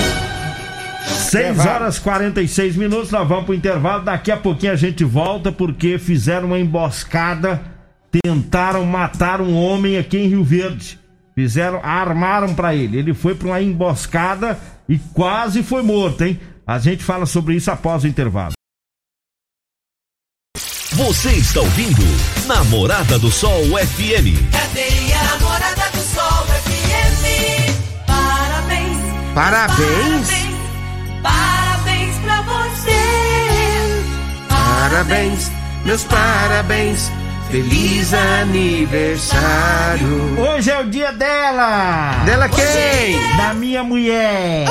6 1.04 1.66
horas 1.66 1.98
46 1.98 2.76
minutos, 2.76 3.10
nós 3.10 3.28
vamos 3.28 3.44
pro 3.44 3.54
intervalo. 3.54 4.04
Daqui 4.04 4.30
a 4.30 4.36
pouquinho 4.36 4.72
a 4.72 4.76
gente 4.76 5.04
volta 5.04 5.52
porque 5.52 5.98
fizeram 5.98 6.48
uma 6.48 6.58
emboscada, 6.58 7.60
tentaram 8.22 8.84
matar 8.84 9.40
um 9.40 9.56
homem 9.56 9.96
aqui 9.96 10.18
em 10.18 10.28
Rio 10.28 10.44
Verde. 10.44 10.98
Fizeram, 11.34 11.80
armaram 11.82 12.54
pra 12.54 12.74
ele. 12.74 12.98
Ele 12.98 13.12
foi 13.12 13.34
pra 13.34 13.48
uma 13.48 13.62
emboscada 13.62 14.58
e 14.88 14.98
quase 14.98 15.62
foi 15.62 15.82
morto, 15.82 16.22
hein? 16.22 16.38
A 16.66 16.78
gente 16.78 17.02
fala 17.02 17.26
sobre 17.26 17.56
isso 17.56 17.70
após 17.70 18.04
o 18.04 18.06
intervalo. 18.06 18.52
Você 20.92 21.32
está 21.32 21.60
ouvindo 21.60 22.02
Namorada 22.46 23.18
do 23.18 23.30
Sol 23.30 23.64
FM. 23.64 24.38
Cadeia 24.52 25.22
Namorada 25.24 25.90
do 25.90 25.98
Sol 25.98 26.46
FM. 26.46 28.06
Parabéns. 28.06 28.98
Parabéns. 29.34 30.28
Parabéns, 31.20 31.20
parabéns 31.20 32.16
pra 32.18 32.42
você. 32.42 32.90
Parabéns, 34.48 35.50
meus 35.84 36.04
parabéns. 36.04 37.10
Feliz 37.54 38.12
aniversário. 38.12 39.30
Hoje 40.40 40.72
é 40.72 40.80
o 40.80 40.90
dia 40.90 41.12
dela! 41.12 42.24
Dela 42.26 42.48
quem? 42.48 43.16
Da 43.36 43.54
minha 43.54 43.84
mulher! 43.84 44.66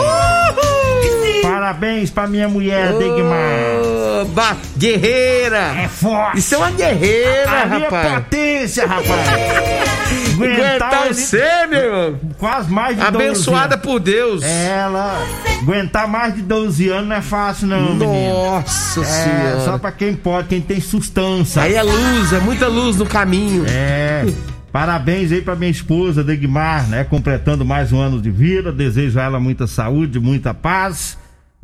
Parabéns 1.43 2.09
pra 2.09 2.25
minha 2.27 2.47
mulher, 2.47 2.93
Degmar! 2.93 4.21
Oba, 4.21 4.57
guerreira! 4.77 5.57
É 5.77 5.87
forte! 5.87 6.39
Isso 6.39 6.55
é 6.55 6.57
uma 6.57 6.71
guerreira, 6.71 7.61
a 7.63 7.65
minha 7.65 7.79
rapaz! 7.89 8.13
potência, 8.13 8.87
rapaz! 8.87 9.09
Aguentar 10.33 11.07
você, 11.09 11.67
meu 11.69 11.79
irmão! 11.79 12.19
quase 12.37 12.71
mais 12.71 12.97
de 12.97 13.03
12 13.11 13.15
Abençoada 13.15 13.77
por 13.77 13.99
Deus! 13.99 14.41
Ela 14.43 15.21
aguentar 15.61 16.07
mais 16.07 16.33
de 16.35 16.41
12 16.41 16.89
anos 16.89 17.07
não 17.09 17.15
é 17.15 17.21
fácil, 17.21 17.67
não, 17.67 17.93
menino. 17.93 18.33
Nossa 18.33 19.01
É, 19.01 19.03
senhora! 19.03 19.59
só 19.65 19.77
pra 19.77 19.91
quem 19.91 20.13
pode, 20.15 20.47
quem 20.47 20.61
tem 20.61 20.79
sustância. 20.81 21.61
Aí 21.61 21.75
é 21.75 21.83
luz, 21.83 22.33
é 22.33 22.39
muita 22.39 22.67
luz 22.67 22.97
no 22.97 23.05
caminho. 23.05 23.65
É. 23.67 24.25
Parabéns 24.71 25.31
aí 25.31 25.41
pra 25.41 25.55
minha 25.55 25.69
esposa, 25.69 26.23
Degmar, 26.23 26.87
né? 26.89 27.03
Completando 27.03 27.63
mais 27.63 27.91
um 27.93 27.99
ano 27.99 28.19
de 28.19 28.31
vida. 28.31 28.71
Desejo 28.71 29.19
a 29.19 29.23
ela 29.23 29.39
muita 29.39 29.67
saúde, 29.67 30.19
muita 30.19 30.51
paz. 30.53 31.15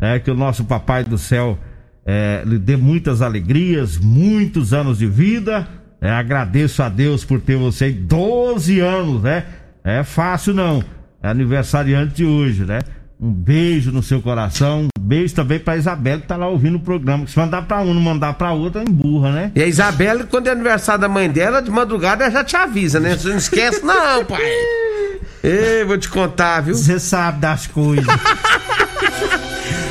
É, 0.02 0.20
que 0.20 0.32
o 0.32 0.36
nosso 0.36 0.64
Papai 0.66 1.04
do 1.04 1.18
Céu 1.18 1.58
é, 2.06 2.42
lhe 2.46 2.58
dê 2.58 2.76
muitas 2.76 3.22
alegrias, 3.22 3.98
muitos 3.98 4.74
anos 4.74 4.98
de 4.98 5.06
vida. 5.06 5.68
É, 6.02 6.10
agradeço 6.10 6.82
a 6.82 6.90
Deus 6.90 7.26
por 7.26 7.42
ter 7.42 7.58
você 7.58 7.86
aí 7.86 7.94
12 7.94 8.80
anos, 8.80 9.22
né? 9.22 9.44
É 9.84 10.04
fácil 10.04 10.54
não. 10.54 10.84
É 11.22 11.30
aniversariante 11.30 12.16
de 12.16 12.26
hoje, 12.26 12.64
né? 12.64 12.80
Um 13.20 13.32
beijo 13.32 13.92
no 13.92 14.02
seu 14.02 14.22
coração. 14.22 14.88
Um 14.98 15.02
beijo 15.02 15.36
também 15.36 15.60
pra 15.60 15.76
Isabela 15.76 16.22
que 16.22 16.28
tá 16.28 16.38
lá 16.38 16.48
ouvindo 16.48 16.78
o 16.78 16.80
programa. 16.80 17.28
Se 17.28 17.38
mandar 17.38 17.64
pra 17.64 17.82
um, 17.82 17.94
não 17.94 18.02
mandar 18.02 18.34
pra 18.36 18.54
outra, 18.54 18.82
emburra, 18.82 19.32
né? 19.32 19.52
E 19.54 19.62
a 19.62 19.68
Isabela, 19.68 20.24
quando 20.24 20.48
é 20.48 20.52
aniversário 20.52 21.02
da 21.02 21.10
mãe 21.10 21.30
dela, 21.30 21.62
de 21.62 21.70
madrugada 21.70 22.24
ela 22.24 22.32
já 22.32 22.44
te 22.46 22.56
avisa, 22.56 23.00
né? 23.00 23.18
Você 23.18 23.28
não 23.28 23.38
esquece, 23.38 23.84
não, 23.86 24.24
pai. 24.24 24.42
Ei, 25.44 25.84
vou 25.86 25.98
te 25.98 26.10
contar, 26.10 26.62
viu? 26.62 26.76
Você 26.76 27.00
sabe 27.00 27.40
das 27.40 27.68
coisas. 27.68 28.06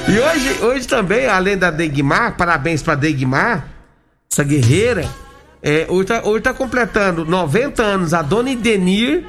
E 0.09 0.19
hoje, 0.19 0.63
hoje 0.63 0.89
também, 0.89 1.27
além 1.27 1.57
da 1.57 1.71
Degmar, 1.71 2.35
parabéns 2.35 2.83
pra 2.83 2.95
Degmar, 2.95 3.69
essa 4.33 4.43
guerreira. 4.43 5.07
É, 5.63 5.87
hoje, 5.89 6.07
tá, 6.07 6.23
hoje 6.25 6.41
tá 6.41 6.55
completando 6.55 7.27
90 7.27 7.83
anos 7.83 8.15
a 8.15 8.23
dona 8.23 8.51
Idenir. 8.51 9.25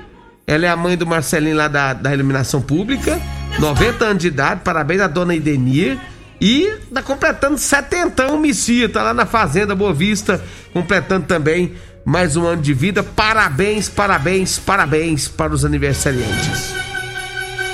Ela 0.47 0.65
é 0.65 0.69
a 0.69 0.77
mãe 0.77 0.95
do 0.95 1.05
Marcelinho 1.05 1.57
lá 1.57 1.67
da, 1.67 1.93
da 1.93 2.13
iluminação 2.13 2.61
pública. 2.61 3.19
90 3.59 4.05
anos 4.05 4.21
de 4.21 4.29
idade, 4.29 4.61
parabéns 4.63 5.01
à 5.01 5.07
dona 5.07 5.35
Idenir. 5.35 5.97
E 6.39 6.73
tá 6.93 7.03
completando 7.03 7.57
70 7.57 8.31
o 8.31 8.39
Messia, 8.39 8.87
tá 8.87 9.03
lá 9.03 9.13
na 9.13 9.25
Fazenda 9.25 9.75
Boa 9.75 9.93
Vista, 9.93 10.41
completando 10.71 11.25
também 11.25 11.73
mais 12.05 12.37
um 12.37 12.45
ano 12.45 12.61
de 12.61 12.73
vida. 12.73 13.03
Parabéns, 13.03 13.89
parabéns, 13.89 14.57
parabéns 14.57 15.27
para 15.27 15.53
os 15.53 15.65
aniversariantes. 15.65 16.88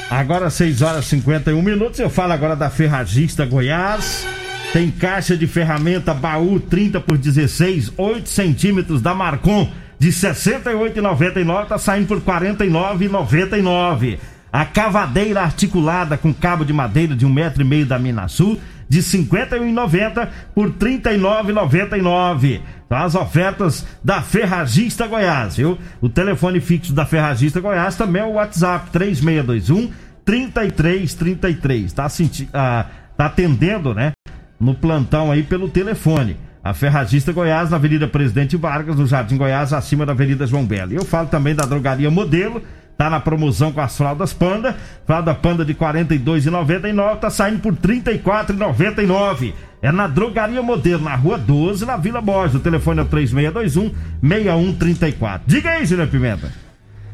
Agora 0.10 0.50
6 0.50 0.82
horas 0.82 1.06
e 1.06 1.10
51 1.10 1.62
minutos. 1.62 2.00
Eu 2.00 2.10
falo 2.10 2.34
agora 2.34 2.56
da 2.56 2.70
Ferragista 2.70 3.46
Goiás. 3.46 4.26
Tem 4.72 4.92
caixa 4.92 5.36
de 5.38 5.48
ferramenta 5.48 6.14
baú 6.14 6.60
30 6.60 7.00
por 7.00 7.18
16, 7.18 7.94
8 7.98 8.28
centímetros 8.28 9.02
da 9.02 9.14
Marcon 9.14 9.72
de 9.98 10.10
R$ 10.10 10.14
68,99. 10.14 11.68
Tá 11.68 11.78
saindo 11.78 12.08
por 12.08 12.18
R$ 12.18 12.24
49,99. 12.26 14.20
A 14.52 14.66
cavadeira 14.66 15.42
articulada 15.42 16.18
com 16.18 16.34
cabo 16.34 16.64
de 16.64 16.72
madeira 16.72 17.16
de 17.16 17.26
um 17.26 17.30
metro 17.30 17.62
e 17.62 17.66
meio 17.66 17.86
da 17.86 17.98
Minasul 17.98 18.60
de 18.88 19.00
R$ 19.00 19.06
51,90 19.06 20.30
por 20.54 20.68
R$ 20.68 20.74
39,99. 20.80 22.62
As 22.90 23.16
ofertas 23.16 23.86
da 24.04 24.22
Ferragista 24.22 25.08
Goiás, 25.08 25.58
viu? 25.58 25.78
O 26.02 26.08
telefone 26.08 26.60
fixo 26.60 26.94
da 26.94 27.06
Ferragista 27.06 27.60
Goiás 27.60 27.96
também 27.96 28.22
é 28.22 28.26
o 28.26 28.34
WhatsApp 28.34 28.90
3621 28.92 29.92
3333. 30.24 31.94
Tá, 31.94 32.08
senti 32.10 32.48
ah, 32.54 32.86
tá 33.18 33.26
atendendo, 33.26 33.94
né? 33.94 34.14
No 34.60 34.76
plantão 34.76 35.32
aí 35.32 35.44
pelo 35.44 35.68
telefone. 35.68 36.38
A 36.64 36.74
Ferragista 36.74 37.32
Goiás, 37.32 37.70
na 37.70 37.78
Avenida 37.78 38.08
Presidente 38.08 38.58
Vargas, 38.58 38.96
no 38.96 39.06
Jardim 39.06 39.38
Goiás, 39.38 39.72
acima 39.72 40.04
da 40.04 40.14
Avenida 40.14 40.48
João 40.48 40.66
Belo. 40.66 40.94
Eu 40.94 41.06
falo 41.06 41.28
também 41.28 41.54
da 41.54 41.64
Drogaria 41.64 42.10
Modelo, 42.10 42.60
tá 42.98 43.08
na 43.08 43.20
promoção 43.20 43.72
com 43.72 43.82
as 43.82 43.96
fraldas 43.96 44.34
Panda. 44.34 44.76
Fralda 45.06 45.36
Panda 45.36 45.64
de 45.64 45.74
R$ 45.74 45.80
42,99, 45.80 47.20
tá 47.20 47.30
saindo 47.30 47.60
por 47.60 47.74
R$ 47.74 48.02
34,99. 48.02 49.54
É 49.86 49.92
na 49.92 50.08
Drogaria 50.08 50.64
Modelo, 50.64 51.04
na 51.04 51.14
Rua 51.14 51.38
12, 51.38 51.86
na 51.86 51.96
Vila 51.96 52.20
Borges. 52.20 52.56
O 52.56 52.60
telefone 52.60 53.02
é 53.02 53.04
o 53.04 53.06
3621 53.06 53.94
6134. 54.20 55.44
Diga 55.46 55.70
aí, 55.70 55.86
Júnior 55.86 56.08
Pimenta. 56.08 56.52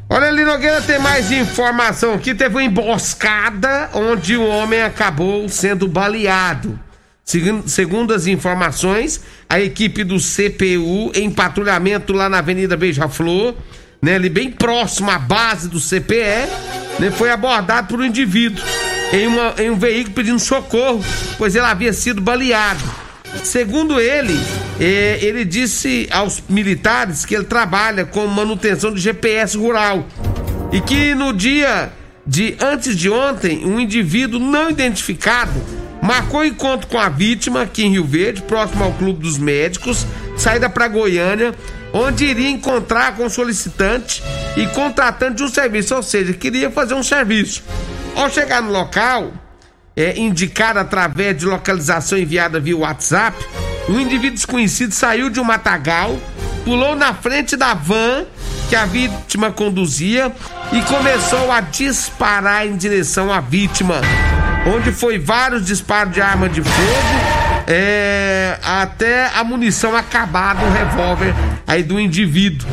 Olha 0.08 0.28
ali, 0.28 0.42
Nogueira, 0.42 0.80
tem 0.80 0.98
mais 0.98 1.30
informação 1.30 2.14
aqui. 2.14 2.34
Teve 2.34 2.54
uma 2.54 2.64
emboscada 2.64 3.90
onde 3.92 4.38
o 4.38 4.48
homem 4.48 4.80
acabou 4.80 5.46
sendo 5.50 5.86
baleado. 5.86 6.80
Segundo, 7.22 7.68
segundo 7.68 8.14
as 8.14 8.26
informações, 8.26 9.22
a 9.50 9.60
equipe 9.60 10.02
do 10.02 10.16
CPU 10.16 11.12
em 11.14 11.30
patrulhamento 11.30 12.14
lá 12.14 12.26
na 12.30 12.38
Avenida 12.38 12.74
Beija-Flor, 12.74 13.54
né, 14.00 14.14
ali 14.14 14.30
bem 14.30 14.50
próximo 14.50 15.10
à 15.10 15.18
base 15.18 15.68
do 15.68 15.78
CPE, 15.78 16.48
né, 16.98 17.10
foi 17.10 17.30
abordado 17.30 17.88
por 17.88 18.00
um 18.00 18.04
indivíduo 18.04 18.64
em, 19.12 19.26
uma- 19.26 19.54
em 19.58 19.70
um 19.70 19.76
veículo 19.76 20.14
pedindo 20.14 20.38
socorro, 20.40 21.04
pois 21.38 21.54
ele 21.54 21.66
havia 21.66 21.92
sido 21.92 22.20
baleado. 22.20 22.82
Segundo 23.44 23.98
ele, 24.00 24.38
eh, 24.80 25.18
ele 25.22 25.44
disse 25.44 26.06
aos 26.10 26.42
militares 26.48 27.24
que 27.24 27.34
ele 27.34 27.44
trabalha 27.44 28.04
com 28.04 28.26
manutenção 28.26 28.92
de 28.92 29.00
GPS 29.00 29.56
rural 29.56 30.06
e 30.70 30.80
que 30.80 31.14
no 31.14 31.32
dia 31.32 31.90
de 32.26 32.54
antes 32.60 32.96
de 32.96 33.10
ontem, 33.10 33.64
um 33.64 33.80
indivíduo 33.80 34.38
não 34.38 34.70
identificado 34.70 35.52
marcou 36.02 36.44
encontro 36.44 36.86
com 36.88 36.98
a 36.98 37.08
vítima 37.08 37.62
aqui 37.62 37.84
em 37.84 37.90
Rio 37.92 38.04
Verde, 38.04 38.42
próximo 38.42 38.84
ao 38.84 38.92
Clube 38.92 39.20
dos 39.22 39.38
Médicos, 39.38 40.06
saída 40.36 40.68
para 40.68 40.88
Goiânia, 40.88 41.54
onde 41.92 42.24
iria 42.24 42.48
encontrar 42.50 43.16
com 43.16 43.26
o 43.26 43.30
solicitante 43.30 44.22
e 44.56 44.66
contratante 44.68 45.36
de 45.36 45.42
um 45.44 45.48
serviço, 45.48 45.94
ou 45.94 46.02
seja, 46.02 46.32
queria 46.32 46.70
fazer 46.70 46.94
um 46.94 47.02
serviço. 47.02 47.62
Ao 48.14 48.30
chegar 48.30 48.62
no 48.62 48.70
local, 48.70 49.32
é, 49.96 50.18
indicado 50.18 50.78
através 50.78 51.36
de 51.36 51.46
localização 51.46 52.18
enviada 52.18 52.60
via 52.60 52.76
WhatsApp, 52.76 53.36
um 53.88 53.98
indivíduo 53.98 54.36
desconhecido 54.36 54.92
saiu 54.92 55.30
de 55.30 55.40
um 55.40 55.44
matagal, 55.44 56.16
pulou 56.64 56.94
na 56.94 57.14
frente 57.14 57.56
da 57.56 57.74
van 57.74 58.24
que 58.68 58.76
a 58.76 58.86
vítima 58.86 59.50
conduzia 59.50 60.32
e 60.72 60.80
começou 60.82 61.50
a 61.50 61.60
disparar 61.60 62.66
em 62.66 62.76
direção 62.76 63.32
à 63.32 63.40
vítima, 63.40 64.00
onde 64.66 64.92
foi 64.92 65.18
vários 65.18 65.66
disparos 65.66 66.14
de 66.14 66.20
arma 66.20 66.48
de 66.48 66.62
fogo, 66.62 67.66
é, 67.66 68.58
até 68.62 69.26
a 69.34 69.42
munição 69.44 69.96
acabar 69.96 70.54
do 70.54 70.70
revólver 70.70 71.34
aí 71.66 71.82
do 71.82 71.98
indivíduo. 71.98 72.68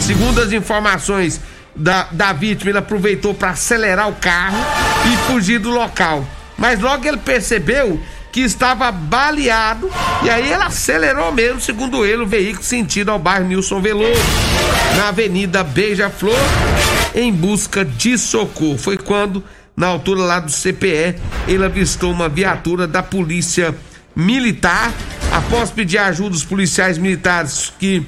Segundo 0.00 0.40
as 0.40 0.52
informações 0.52 1.40
da, 1.74 2.08
da 2.10 2.32
vítima, 2.32 2.70
ele 2.70 2.78
aproveitou 2.78 3.34
para 3.34 3.50
acelerar 3.50 4.08
o 4.08 4.14
carro 4.14 4.58
e 5.12 5.16
fugir 5.32 5.58
do 5.58 5.70
local. 5.70 6.24
Mas 6.56 6.80
logo 6.80 7.06
ele 7.06 7.16
percebeu 7.16 8.00
que 8.30 8.40
estava 8.40 8.90
baleado 8.90 9.88
e 10.24 10.28
aí 10.28 10.52
ele 10.52 10.62
acelerou 10.62 11.32
mesmo, 11.32 11.60
segundo 11.60 12.04
ele, 12.04 12.22
o 12.22 12.26
veículo 12.26 12.64
sentido 12.64 13.10
ao 13.10 13.18
bairro 13.18 13.46
Nilson 13.46 13.80
Veloso, 13.80 14.20
na 14.96 15.08
Avenida 15.08 15.62
Beija-Flor, 15.62 16.36
em 17.14 17.32
busca 17.32 17.84
de 17.84 18.18
socorro. 18.18 18.76
Foi 18.76 18.96
quando, 18.96 19.42
na 19.76 19.86
altura 19.86 20.20
lá 20.22 20.40
do 20.40 20.50
CPE, 20.50 21.16
ele 21.46 21.64
avistou 21.64 22.10
uma 22.10 22.28
viatura 22.28 22.88
da 22.88 23.02
Polícia 23.02 23.72
Militar. 24.16 24.92
Após 25.32 25.70
pedir 25.70 25.98
ajuda 25.98 26.30
dos 26.30 26.44
policiais 26.44 26.98
militares 26.98 27.72
que 27.78 28.04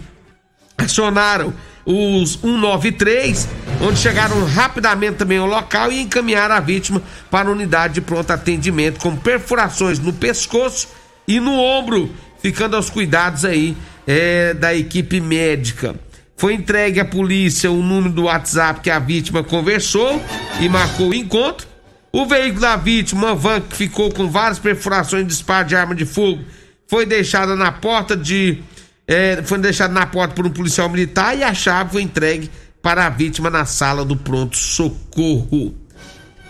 acionaram 0.76 1.54
os 1.86 2.32
193, 2.32 3.48
onde 3.80 3.98
chegaram 3.98 4.44
rapidamente 4.44 5.14
também 5.14 5.38
ao 5.38 5.46
local 5.46 5.92
e 5.92 6.00
encaminharam 6.00 6.56
a 6.56 6.60
vítima 6.60 7.00
para 7.30 7.48
a 7.48 7.52
unidade 7.52 7.94
de 7.94 8.00
pronto 8.00 8.30
atendimento 8.32 8.98
com 8.98 9.16
perfurações 9.16 10.00
no 10.00 10.12
pescoço 10.12 10.88
e 11.28 11.38
no 11.38 11.52
ombro, 11.52 12.10
ficando 12.42 12.74
aos 12.74 12.90
cuidados 12.90 13.44
aí 13.44 13.76
é, 14.06 14.52
da 14.52 14.74
equipe 14.74 15.20
médica. 15.20 15.94
Foi 16.36 16.52
entregue 16.52 17.00
à 17.00 17.04
polícia 17.04 17.70
o 17.70 17.82
número 17.82 18.12
do 18.12 18.24
WhatsApp 18.24 18.80
que 18.80 18.90
a 18.90 18.98
vítima 18.98 19.42
conversou 19.42 20.20
e 20.60 20.68
marcou 20.68 21.08
o 21.10 21.14
encontro. 21.14 21.66
O 22.12 22.26
veículo 22.26 22.60
da 22.60 22.76
vítima, 22.76 23.28
uma 23.28 23.34
van 23.34 23.60
que 23.60 23.76
ficou 23.76 24.10
com 24.10 24.28
várias 24.28 24.58
perfurações 24.58 25.22
de 25.22 25.28
disparo 25.28 25.68
de 25.68 25.76
arma 25.76 25.94
de 25.94 26.04
fogo, 26.04 26.42
foi 26.86 27.06
deixada 27.06 27.56
na 27.56 27.72
porta 27.72 28.16
de. 28.16 28.62
É, 29.08 29.42
foi 29.42 29.58
deixada 29.58 29.94
na 29.94 30.06
porta 30.06 30.34
por 30.34 30.46
um 30.46 30.50
policial 30.50 30.88
militar 30.88 31.36
e 31.36 31.44
a 31.44 31.54
chave 31.54 31.92
foi 31.92 32.02
entregue 32.02 32.50
para 32.82 33.06
a 33.06 33.10
vítima 33.10 33.50
na 33.50 33.64
sala 33.64 34.04
do 34.04 34.16
pronto-socorro. 34.16 35.74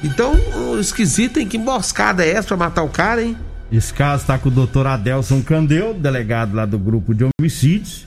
Então, 0.03 0.35
esquisito, 0.79 1.39
hein? 1.39 1.47
Que 1.47 1.57
emboscada 1.57 2.25
é 2.25 2.31
essa 2.31 2.49
pra 2.49 2.57
matar 2.57 2.83
o 2.83 2.89
cara, 2.89 3.23
hein? 3.23 3.37
Esse 3.71 3.93
caso 3.93 4.23
está 4.23 4.39
com 4.39 4.49
o 4.49 4.53
doutor 4.53 4.87
Adelson 4.87 5.43
Candeu, 5.43 5.93
delegado 5.93 6.55
lá 6.55 6.65
do 6.65 6.79
grupo 6.79 7.15
de 7.15 7.27
homicídios. 7.41 8.07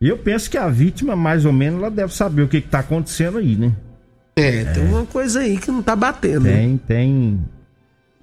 E 0.00 0.08
eu 0.08 0.18
penso 0.18 0.50
que 0.50 0.56
a 0.56 0.68
vítima, 0.68 1.14
mais 1.14 1.44
ou 1.44 1.52
menos, 1.52 1.80
ela 1.80 1.90
deve 1.90 2.14
saber 2.14 2.42
o 2.42 2.48
que 2.48 2.58
está 2.58 2.80
acontecendo 2.80 3.38
aí, 3.38 3.56
né? 3.56 3.72
É, 4.36 4.62
é, 4.62 4.64
tem 4.64 4.84
uma 4.84 5.06
coisa 5.06 5.40
aí 5.40 5.56
que 5.58 5.70
não 5.70 5.82
tá 5.82 5.94
batendo. 5.94 6.44
Tem, 6.44 6.76
tem. 6.76 7.40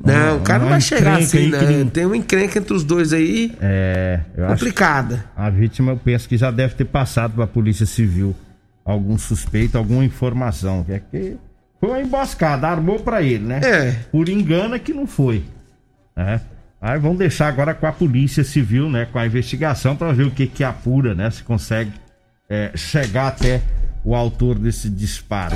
Não, 0.03 0.37
o 0.37 0.41
cara 0.41 0.63
não 0.63 0.69
vai 0.69 0.81
chegar 0.81 1.19
assim, 1.19 1.47
não. 1.47 1.59
Que... 1.59 1.91
Tem 1.91 2.05
uma 2.05 2.17
encrenca 2.17 2.59
entre 2.59 2.73
os 2.73 2.83
dois 2.83 3.13
aí. 3.13 3.55
É, 3.61 4.19
complicada. 4.47 5.25
a 5.35 5.49
vítima, 5.49 5.91
eu 5.91 5.97
penso 5.97 6.27
que 6.27 6.37
já 6.37 6.51
deve 6.51 6.75
ter 6.75 6.85
passado 6.85 7.33
para 7.33 7.43
a 7.43 7.47
Polícia 7.47 7.85
Civil 7.85 8.35
algum 8.83 9.17
suspeito, 9.17 9.77
alguma 9.77 10.03
informação. 10.03 10.83
Que 10.83 10.93
é 10.93 10.99
que 10.99 11.37
foi 11.79 11.89
uma 11.89 12.01
emboscada, 12.01 12.67
armou 12.67 12.99
para 12.99 13.21
ele, 13.21 13.43
né? 13.45 13.61
É. 13.63 13.91
Por 14.11 14.29
engano 14.29 14.75
é 14.75 14.79
que 14.79 14.93
não 14.93 15.07
foi. 15.07 15.43
Né? 16.15 16.41
Aí 16.81 16.99
vamos 16.99 17.17
deixar 17.17 17.47
agora 17.47 17.73
com 17.73 17.85
a 17.85 17.91
Polícia 17.91 18.43
Civil, 18.43 18.89
né? 18.89 19.07
Com 19.11 19.19
a 19.19 19.25
investigação 19.25 19.95
para 19.95 20.11
ver 20.11 20.23
o 20.23 20.31
que 20.31 20.47
que 20.47 20.63
apura, 20.63 21.13
né? 21.13 21.29
Se 21.29 21.43
consegue 21.43 21.91
é, 22.49 22.71
chegar 22.75 23.27
até 23.27 23.61
o 24.03 24.15
autor 24.15 24.57
desse 24.57 24.89
disparo. 24.89 25.55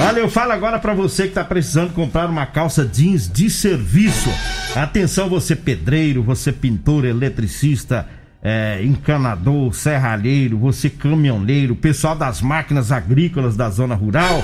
Olha, 0.00 0.18
eu 0.18 0.28
falo 0.28 0.52
agora 0.52 0.78
para 0.78 0.92
você 0.92 1.22
que 1.22 1.28
está 1.28 1.44
precisando 1.44 1.92
comprar 1.92 2.28
uma 2.28 2.46
calça 2.46 2.84
jeans 2.84 3.30
de 3.30 3.48
serviço. 3.48 4.30
Atenção, 4.74 5.28
você 5.28 5.54
pedreiro, 5.54 6.22
você 6.22 6.52
pintor, 6.52 7.04
eletricista, 7.04 8.06
é, 8.42 8.84
encanador, 8.84 9.72
serralheiro, 9.72 10.58
você 10.58 10.90
caminhoneiro, 10.90 11.74
pessoal 11.74 12.14
das 12.14 12.42
máquinas 12.42 12.92
agrícolas 12.92 13.56
da 13.56 13.70
zona 13.70 13.94
rural, 13.94 14.42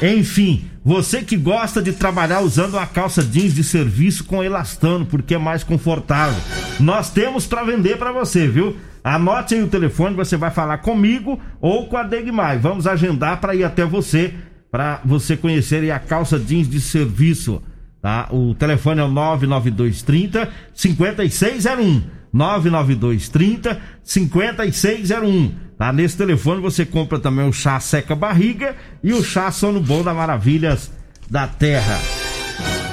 enfim, 0.00 0.66
você 0.84 1.22
que 1.22 1.36
gosta 1.36 1.82
de 1.82 1.92
trabalhar 1.92 2.40
usando 2.40 2.74
uma 2.74 2.86
calça 2.86 3.22
jeans 3.22 3.52
de 3.52 3.64
serviço 3.64 4.22
com 4.24 4.44
elastano, 4.44 5.04
porque 5.04 5.34
é 5.34 5.38
mais 5.38 5.64
confortável. 5.64 6.40
Nós 6.78 7.10
temos 7.10 7.46
para 7.46 7.64
vender 7.64 7.98
para 7.98 8.12
você, 8.12 8.46
viu? 8.46 8.76
Anote 9.02 9.54
aí 9.54 9.62
o 9.62 9.68
telefone, 9.68 10.14
você 10.14 10.36
vai 10.36 10.50
falar 10.50 10.78
comigo 10.78 11.40
ou 11.60 11.86
com 11.86 11.96
a 11.96 12.02
Degmai. 12.02 12.58
Vamos 12.58 12.86
agendar 12.86 13.40
para 13.40 13.54
ir 13.54 13.64
até 13.64 13.84
você, 13.84 14.34
para 14.70 15.00
você 15.04 15.36
conhecer 15.36 15.90
a 15.90 15.98
calça 15.98 16.38
jeans 16.38 16.68
de 16.68 16.80
serviço, 16.80 17.62
tá? 18.00 18.28
O 18.30 18.54
telefone 18.54 19.00
é 19.00 19.04
o 19.04 19.08
99230 19.08 20.48
5601. 20.74 22.02
99230 22.32 23.80
5601. 24.04 25.54
Tá? 25.76 25.92
Nesse 25.92 26.16
telefone 26.16 26.60
você 26.60 26.84
compra 26.84 27.18
também 27.18 27.48
o 27.48 27.52
chá 27.52 27.80
seca 27.80 28.14
barriga 28.14 28.76
e 29.02 29.12
o 29.12 29.24
chá 29.24 29.50
sono 29.50 29.80
bom 29.80 30.02
da 30.02 30.14
Maravilhas 30.14 30.90
da 31.28 31.46
Terra. 31.46 31.98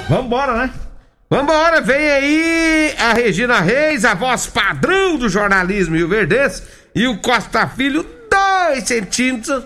Vambora, 0.10 0.58
né? 0.58 0.72
Vambora, 1.30 1.82
vem 1.82 2.10
aí 2.10 2.96
a 2.98 3.14
Regina 3.14 3.60
Reis, 3.60 4.06
a 4.06 4.14
voz 4.14 4.48
padrão 4.48 5.18
do 5.18 5.28
jornalismo 5.28 5.96
Rio 5.96 6.08
Verdes, 6.08 6.64
e 6.96 7.06
o 7.06 7.18
Costa 7.18 7.68
Filho, 7.68 8.06
dois 8.32 8.86
centímetros 8.86 9.66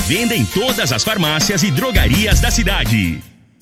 Venda 0.00 0.34
em 0.34 0.44
todas 0.44 0.92
as 0.92 1.02
farmácias 1.02 1.62
e 1.62 1.70
drogarias 1.70 2.40
da 2.40 2.50
cidade. 2.50 3.20